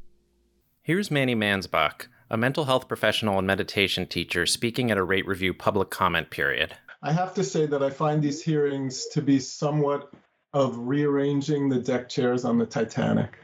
Here's 0.82 1.12
Manny 1.12 1.36
Mansbach, 1.36 2.08
a 2.30 2.38
mental 2.38 2.66
health 2.66 2.88
professional 2.88 3.38
and 3.38 3.48
meditation 3.48 4.08
teacher, 4.08 4.46
speaking 4.46 4.92
at 4.92 4.98
a 4.98 5.04
rate 5.04 5.28
review 5.28 5.54
public 5.54 5.90
comment 5.90 6.30
period. 6.30 6.76
I 7.02 7.12
have 7.12 7.34
to 7.36 7.44
say 7.44 7.68
that 7.68 7.84
I 7.84 7.90
find 7.90 8.22
these 8.22 8.42
hearings 8.42 9.06
to 9.08 9.22
be 9.22 9.40
somewhat 9.40 10.12
of 10.54 10.78
rearranging 10.78 11.70
the 11.70 11.80
deck 11.80 12.10
chairs 12.10 12.46
on 12.46 12.58
the 12.58 12.66
Titanic. 12.66 13.38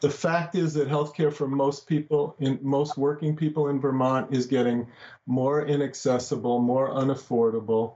The 0.00 0.10
fact 0.10 0.54
is 0.54 0.74
that 0.74 0.88
healthcare 0.88 1.32
for 1.32 1.48
most 1.48 1.86
people, 1.86 2.36
in 2.38 2.60
most 2.62 2.96
working 2.96 3.34
people 3.34 3.68
in 3.68 3.80
Vermont, 3.80 4.32
is 4.32 4.46
getting 4.46 4.86
more 5.26 5.66
inaccessible, 5.66 6.60
more 6.60 6.90
unaffordable. 6.90 7.94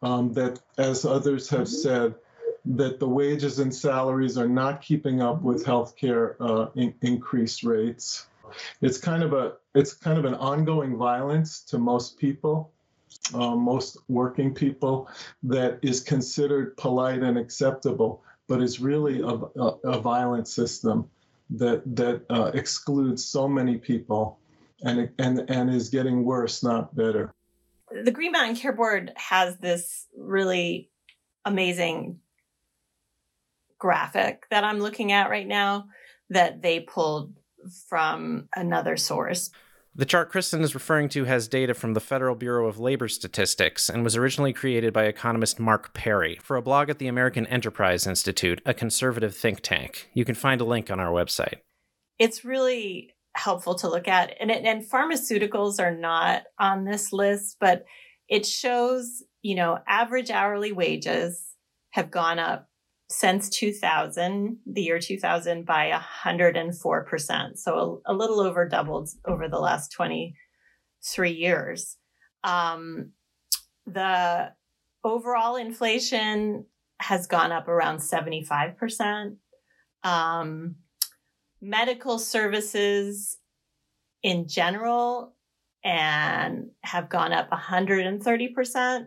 Um, 0.00 0.32
that, 0.34 0.60
as 0.76 1.04
others 1.04 1.48
have 1.48 1.68
said, 1.68 2.14
that 2.64 3.00
the 3.00 3.08
wages 3.08 3.58
and 3.58 3.74
salaries 3.74 4.36
are 4.36 4.48
not 4.48 4.82
keeping 4.82 5.22
up 5.22 5.42
with 5.42 5.64
healthcare 5.64 6.36
uh, 6.38 6.68
in- 6.76 6.94
increased 7.00 7.64
rates. 7.64 8.26
It's 8.80 8.98
kind 8.98 9.22
of 9.22 9.32
a 9.32 9.54
it's 9.74 9.94
kind 9.94 10.18
of 10.18 10.24
an 10.24 10.34
ongoing 10.34 10.96
violence 10.96 11.60
to 11.64 11.78
most 11.78 12.18
people, 12.18 12.72
uh, 13.34 13.56
most 13.56 13.98
working 14.08 14.54
people, 14.54 15.08
that 15.44 15.78
is 15.82 16.00
considered 16.00 16.76
polite 16.76 17.22
and 17.22 17.38
acceptable, 17.38 18.22
but 18.48 18.62
is 18.62 18.80
really 18.80 19.20
a, 19.20 19.26
a, 19.26 19.94
a 19.96 20.00
violent 20.00 20.46
system 20.46 21.08
that 21.50 21.82
that 21.96 22.22
uh, 22.30 22.50
excludes 22.54 23.24
so 23.24 23.48
many 23.48 23.76
people, 23.76 24.38
and 24.82 25.10
and 25.18 25.48
and 25.50 25.70
is 25.70 25.88
getting 25.88 26.24
worse, 26.24 26.62
not 26.62 26.94
better. 26.94 27.32
The 27.90 28.10
Green 28.10 28.32
Mountain 28.32 28.56
Care 28.56 28.72
Board 28.72 29.12
has 29.16 29.56
this 29.58 30.06
really 30.16 30.90
amazing 31.44 32.18
graphic 33.78 34.44
that 34.50 34.64
I'm 34.64 34.80
looking 34.80 35.12
at 35.12 35.30
right 35.30 35.46
now 35.46 35.88
that 36.30 36.60
they 36.60 36.80
pulled 36.80 37.32
from 37.88 38.48
another 38.54 38.96
source. 38.96 39.50
The 39.98 40.06
chart 40.06 40.30
Kristen 40.30 40.62
is 40.62 40.76
referring 40.76 41.08
to 41.08 41.24
has 41.24 41.48
data 41.48 41.74
from 41.74 41.94
the 41.94 42.00
Federal 42.00 42.36
Bureau 42.36 42.68
of 42.68 42.78
Labor 42.78 43.08
Statistics 43.08 43.90
and 43.90 44.04
was 44.04 44.14
originally 44.14 44.52
created 44.52 44.92
by 44.92 45.06
economist 45.06 45.58
Mark 45.58 45.92
Perry 45.92 46.38
for 46.40 46.54
a 46.54 46.62
blog 46.62 46.88
at 46.88 47.00
the 47.00 47.08
American 47.08 47.48
Enterprise 47.48 48.06
Institute, 48.06 48.62
a 48.64 48.72
conservative 48.72 49.34
think 49.34 49.58
tank. 49.60 50.08
You 50.14 50.24
can 50.24 50.36
find 50.36 50.60
a 50.60 50.64
link 50.64 50.88
on 50.88 51.00
our 51.00 51.10
website. 51.10 51.56
It's 52.16 52.44
really 52.44 53.16
helpful 53.34 53.74
to 53.74 53.88
look 53.88 54.06
at. 54.06 54.36
And, 54.40 54.52
it, 54.52 54.64
and 54.64 54.88
pharmaceuticals 54.88 55.80
are 55.80 55.96
not 55.96 56.44
on 56.60 56.84
this 56.84 57.12
list, 57.12 57.56
but 57.58 57.84
it 58.28 58.46
shows, 58.46 59.24
you 59.42 59.56
know, 59.56 59.80
average 59.88 60.30
hourly 60.30 60.70
wages 60.70 61.44
have 61.90 62.12
gone 62.12 62.38
up 62.38 62.67
since 63.10 63.48
2000, 63.48 64.58
the 64.66 64.82
year 64.82 64.98
2000, 64.98 65.64
by 65.64 65.90
104%. 65.90 67.58
So 67.58 68.02
a, 68.06 68.12
a 68.12 68.14
little 68.14 68.40
over 68.40 68.68
doubled 68.68 69.08
over 69.26 69.48
the 69.48 69.58
last 69.58 69.90
23 69.92 71.30
years. 71.32 71.96
Um, 72.44 73.12
the 73.86 74.52
overall 75.04 75.56
inflation 75.56 76.66
has 77.00 77.26
gone 77.26 77.52
up 77.52 77.68
around 77.68 77.98
75%. 77.98 79.36
Um, 80.04 80.76
medical 81.60 82.18
services 82.18 83.38
in 84.22 84.48
general 84.48 85.34
and 85.84 86.70
have 86.82 87.08
gone 87.08 87.32
up 87.32 87.50
130% 87.50 89.06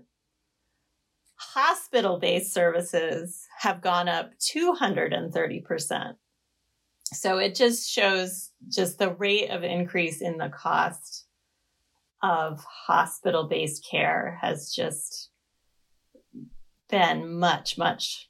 hospital 1.42 2.20
based 2.20 2.54
services 2.54 3.48
have 3.60 3.82
gone 3.82 4.08
up 4.08 4.32
230%. 4.40 6.14
So 7.06 7.40
it 7.40 7.56
just 7.56 7.90
shows 7.90 8.52
just 8.70 9.00
the 9.00 9.14
rate 9.14 9.50
of 9.50 9.64
increase 9.64 10.22
in 10.22 10.38
the 10.38 10.50
cost 10.50 11.26
of 12.22 12.64
hospital 12.64 13.48
based 13.48 13.86
care 13.90 14.38
has 14.42 14.72
just 14.72 15.30
been 16.90 17.40
much, 17.40 17.78
much 17.78 18.30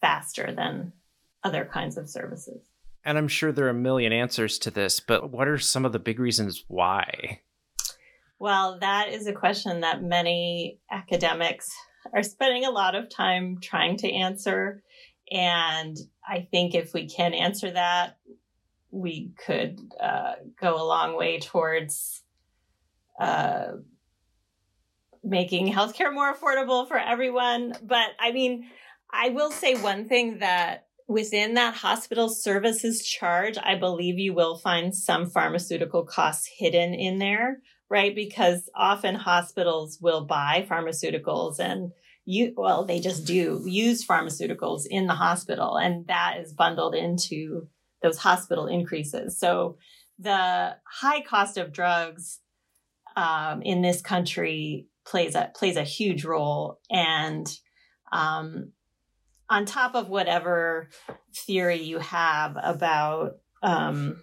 faster 0.00 0.52
than 0.54 0.92
other 1.42 1.64
kinds 1.64 1.96
of 1.96 2.10
services. 2.10 2.68
And 3.04 3.18
I'm 3.18 3.28
sure 3.28 3.50
there 3.50 3.66
are 3.66 3.70
a 3.70 3.74
million 3.74 4.12
answers 4.12 4.58
to 4.60 4.70
this, 4.70 5.00
but 5.00 5.30
what 5.30 5.48
are 5.48 5.58
some 5.58 5.84
of 5.84 5.92
the 5.92 5.98
big 5.98 6.20
reasons 6.20 6.64
why? 6.68 7.40
Well, 8.38 8.78
that 8.80 9.08
is 9.08 9.26
a 9.26 9.32
question 9.32 9.80
that 9.80 10.02
many 10.02 10.78
academics 10.90 11.72
are 12.12 12.22
spending 12.22 12.64
a 12.64 12.70
lot 12.70 12.94
of 12.94 13.08
time 13.08 13.58
trying 13.60 13.96
to 13.98 14.10
answer. 14.10 14.82
And 15.30 15.96
I 16.26 16.48
think 16.50 16.74
if 16.74 16.92
we 16.92 17.08
can 17.08 17.34
answer 17.34 17.70
that, 17.70 18.18
we 18.90 19.32
could 19.44 19.80
uh, 20.00 20.34
go 20.60 20.76
a 20.76 20.84
long 20.84 21.16
way 21.16 21.40
towards 21.40 22.22
uh, 23.18 23.72
making 25.24 25.72
healthcare 25.72 26.12
more 26.12 26.34
affordable 26.34 26.86
for 26.86 26.98
everyone. 26.98 27.74
But 27.82 28.08
I 28.20 28.32
mean, 28.32 28.68
I 29.10 29.30
will 29.30 29.50
say 29.50 29.74
one 29.74 30.08
thing 30.08 30.38
that 30.38 30.86
within 31.08 31.54
that 31.54 31.74
hospital 31.74 32.28
services 32.28 33.02
charge, 33.04 33.56
I 33.62 33.76
believe 33.76 34.18
you 34.18 34.34
will 34.34 34.56
find 34.56 34.94
some 34.94 35.28
pharmaceutical 35.28 36.04
costs 36.04 36.48
hidden 36.58 36.94
in 36.94 37.18
there 37.18 37.60
right? 37.92 38.14
Because 38.14 38.70
often 38.74 39.14
hospitals 39.14 39.98
will 40.00 40.24
buy 40.24 40.66
pharmaceuticals 40.68 41.60
and 41.60 41.92
you, 42.24 42.54
well, 42.56 42.86
they 42.86 43.00
just 43.00 43.26
do 43.26 43.62
use 43.66 44.06
pharmaceuticals 44.06 44.86
in 44.88 45.06
the 45.06 45.12
hospital 45.12 45.76
and 45.76 46.06
that 46.06 46.38
is 46.40 46.54
bundled 46.54 46.94
into 46.94 47.68
those 48.02 48.16
hospital 48.16 48.66
increases. 48.66 49.38
So 49.38 49.76
the 50.18 50.76
high 50.90 51.20
cost 51.20 51.58
of 51.58 51.70
drugs 51.70 52.40
um, 53.14 53.60
in 53.60 53.82
this 53.82 54.00
country 54.00 54.86
plays 55.04 55.34
a 55.34 55.50
plays 55.54 55.76
a 55.76 55.82
huge 55.82 56.24
role, 56.24 56.80
and 56.90 57.46
um, 58.10 58.72
on 59.50 59.66
top 59.66 59.94
of 59.94 60.08
whatever 60.08 60.88
theory 61.34 61.82
you 61.82 61.98
have 61.98 62.56
about 62.62 63.32
um, 63.62 64.22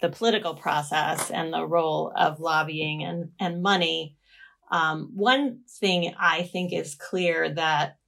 the 0.00 0.08
political 0.08 0.54
process 0.54 1.30
and 1.30 1.52
the 1.52 1.66
role 1.66 2.12
of 2.16 2.40
lobbying 2.40 3.02
and, 3.02 3.30
and 3.38 3.62
money. 3.62 4.16
Um, 4.70 5.10
one 5.14 5.60
thing 5.68 6.14
I 6.18 6.42
think 6.44 6.72
is 6.72 6.94
clear 6.94 7.52
that 7.54 7.98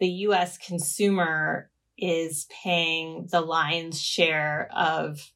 the 0.00 0.08
US 0.08 0.58
consumer 0.58 1.70
is 1.96 2.46
paying 2.62 3.28
the 3.30 3.40
lion's 3.40 4.00
share 4.00 4.68
of 4.74 5.32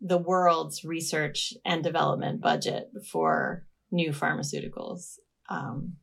the 0.00 0.18
world's 0.18 0.84
research 0.84 1.54
and 1.64 1.84
development 1.84 2.40
budget 2.40 2.90
for 3.10 3.64
new 3.90 4.10
pharmaceuticals. 4.10 5.18
Um, 5.48 5.94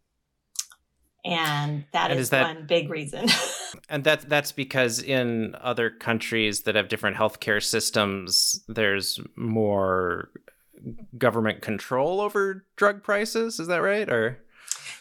and 1.25 1.85
that 1.91 2.11
and 2.11 2.19
is, 2.19 2.27
is 2.27 2.29
that, 2.31 2.55
one 2.55 2.65
big 2.65 2.89
reason. 2.89 3.27
and 3.89 4.03
that 4.03 4.29
that's 4.29 4.51
because 4.51 5.01
in 5.01 5.55
other 5.59 5.89
countries 5.89 6.61
that 6.61 6.75
have 6.75 6.87
different 6.87 7.17
healthcare 7.17 7.61
systems, 7.61 8.63
there's 8.67 9.19
more 9.35 10.29
government 11.17 11.61
control 11.61 12.21
over 12.21 12.65
drug 12.75 13.03
prices. 13.03 13.59
Is 13.59 13.67
that 13.67 13.81
right? 13.81 14.09
Or 14.09 14.39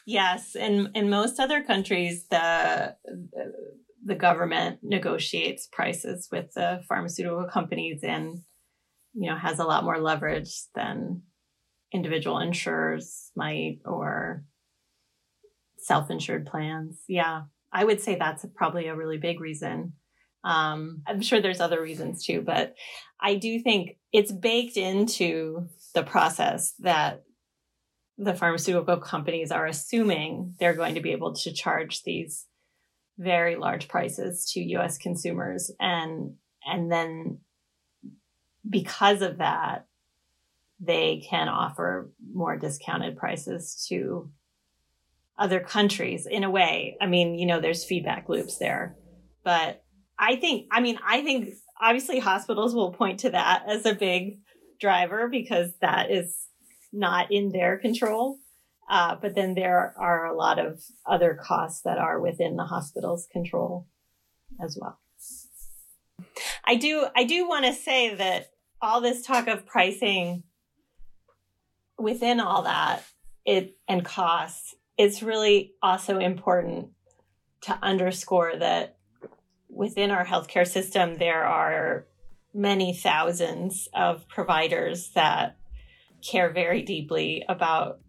yes, 0.07 0.57
in 0.57 0.91
in 0.95 1.09
most 1.11 1.39
other 1.39 1.63
countries, 1.63 2.27
the 2.31 2.97
the 4.05 4.15
government 4.15 4.81
negotiates 4.83 5.69
prices 5.71 6.29
with 6.33 6.53
the 6.55 6.83
pharmaceutical 6.89 7.45
companies 7.45 8.03
and 8.03 8.39
you 9.15 9.29
know 9.31 9.37
has 9.37 9.59
a 9.59 9.65
lot 9.65 9.85
more 9.85 10.01
leverage 10.01 10.63
than 10.75 11.23
individual 11.93 12.39
insurers 12.39 13.31
might 13.35 13.79
or 13.85 14.45
self-insured 15.88 16.46
plans. 16.46 17.01
Yeah, 17.09 17.42
I 17.72 17.85
would 17.85 18.01
say 18.01 18.14
that's 18.14 18.44
probably 18.55 18.87
a 18.87 18.94
really 18.94 19.18
big 19.18 19.40
reason. 19.40 19.94
Um, 20.44 21.03
I'm 21.07 21.20
sure 21.20 21.40
there's 21.40 21.61
other 21.61 21.83
reasons 21.83 22.24
too, 22.24 22.42
but 22.42 22.77
I 23.20 23.35
do 23.35 23.59
think 23.59 23.96
it's 24.12 24.31
baked 24.31 24.77
into 24.77 25.68
the 25.94 26.05
process 26.05 26.74
that 26.79 27.24
the 28.18 28.35
pharmaceutical 28.35 28.98
companies 28.98 29.51
are 29.51 29.66
assuming 29.66 30.55
they're 30.61 30.74
going 30.74 30.94
to 30.94 31.01
be 31.01 31.12
able 31.12 31.35
to 31.35 31.53
charge 31.53 32.03
these 32.03 32.46
very 33.18 33.57
large 33.57 33.88
prices 33.88 34.51
to 34.53 34.61
US 34.77 34.98
consumers 34.98 35.72
and 35.81 36.35
and 36.64 36.90
then 36.90 37.38
because 38.68 39.22
of 39.22 39.38
that 39.38 39.87
they 40.81 41.24
can 41.29 41.48
offer 41.48 42.12
more 42.33 42.57
discounted 42.57 43.16
prices 43.16 43.85
to 43.88 44.31
other 45.38 45.61
countries 45.61 46.27
in 46.27 46.44
a 46.44 46.51
way. 46.51 46.96
I 47.01 47.07
mean, 47.07 47.35
you 47.37 47.46
know, 47.46 47.61
there's 47.61 47.85
feedback 47.85 48.29
loops 48.29 48.59
there. 48.59 48.96
But 49.44 49.85
I 50.18 50.37
think, 50.37 50.66
I 50.70 50.81
mean, 50.81 50.98
I 51.07 51.22
think 51.22 51.55
obviously 51.81 52.18
hospitals 52.18 52.74
will 52.74 52.92
point 52.92 53.20
to 53.20 53.31
that 53.31 53.64
as 53.68 53.87
a 53.87 53.94
big 53.94 54.40
driver 54.81 55.29
because 55.29 55.70
that 55.81 56.11
is 56.11 56.37
not 56.92 57.31
in 57.31 57.53
their 57.53 57.79
control. 57.79 58.38
Uh, 58.90 59.16
but 59.20 59.35
then 59.35 59.55
there 59.55 59.94
are 59.98 60.27
a 60.27 60.37
lot 60.37 60.59
of 60.59 60.83
other 61.07 61.38
costs 61.40 61.83
that 61.83 61.98
are 61.98 62.20
within 62.20 62.57
the 62.57 62.64
hospital's 62.64 63.29
control 63.31 63.87
as 64.62 64.79
well. 64.81 64.98
I 66.64 66.77
do, 66.77 67.07
I 67.14 67.24
do 67.24 67.46
want 67.46 67.66
to 67.66 67.72
say 67.74 68.14
that 68.14 68.51
all 68.81 69.01
this 69.01 69.24
talk 69.24 69.46
of 69.46 69.66
pricing 69.66 70.42
within 71.98 72.40
all 72.40 72.62
that, 72.62 73.05
it 73.44 73.77
and 73.88 74.05
costs 74.05 74.74
it's 74.99 75.23
really 75.23 75.75
also 75.81 76.19
important 76.19 76.89
to 77.63 77.79
underscore 77.83 78.57
that 78.59 78.97
within 79.71 80.11
our 80.11 80.27
healthcare 80.27 80.67
system, 80.67 81.17
there 81.19 81.45
are 81.45 82.07
many 82.53 82.93
thousands 82.93 83.89
of 83.95 84.29
providers 84.29 85.11
that 85.15 85.57
care 86.21 86.51
very 86.51 86.83
deeply 86.83 87.45
about 87.49 88.01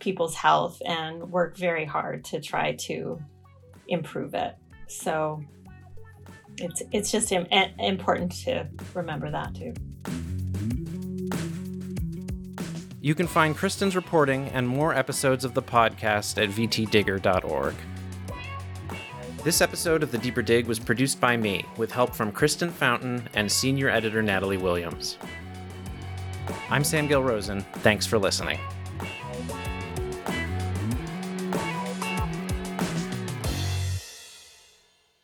people's 0.00 0.34
health 0.34 0.80
and 0.86 1.30
work 1.30 1.56
very 1.56 1.84
hard 1.84 2.24
to 2.24 2.40
try 2.40 2.72
to 2.72 3.20
improve 3.86 4.34
it. 4.34 4.56
So 4.88 5.44
it's 6.58 6.82
it's 6.92 7.10
just 7.12 7.30
important 7.32 8.32
to 8.44 8.66
remember 8.94 9.30
that 9.30 9.54
too. 9.54 9.74
You 13.04 13.16
can 13.16 13.26
find 13.26 13.56
Kristen's 13.56 13.96
reporting 13.96 14.46
and 14.50 14.68
more 14.68 14.94
episodes 14.94 15.44
of 15.44 15.54
the 15.54 15.62
podcast 15.62 16.40
at 16.40 16.50
vtdigger.org. 16.50 17.74
This 19.42 19.60
episode 19.60 20.04
of 20.04 20.12
The 20.12 20.18
Deeper 20.18 20.40
Dig 20.40 20.66
was 20.66 20.78
produced 20.78 21.20
by 21.20 21.36
me, 21.36 21.64
with 21.76 21.90
help 21.90 22.14
from 22.14 22.30
Kristen 22.30 22.70
Fountain 22.70 23.28
and 23.34 23.50
senior 23.50 23.88
editor 23.88 24.22
Natalie 24.22 24.56
Williams. 24.56 25.18
I'm 26.70 26.84
Sam 26.84 27.08
Gale 27.08 27.24
Rosen. 27.24 27.62
Thanks 27.78 28.06
for 28.06 28.20
listening. 28.20 28.60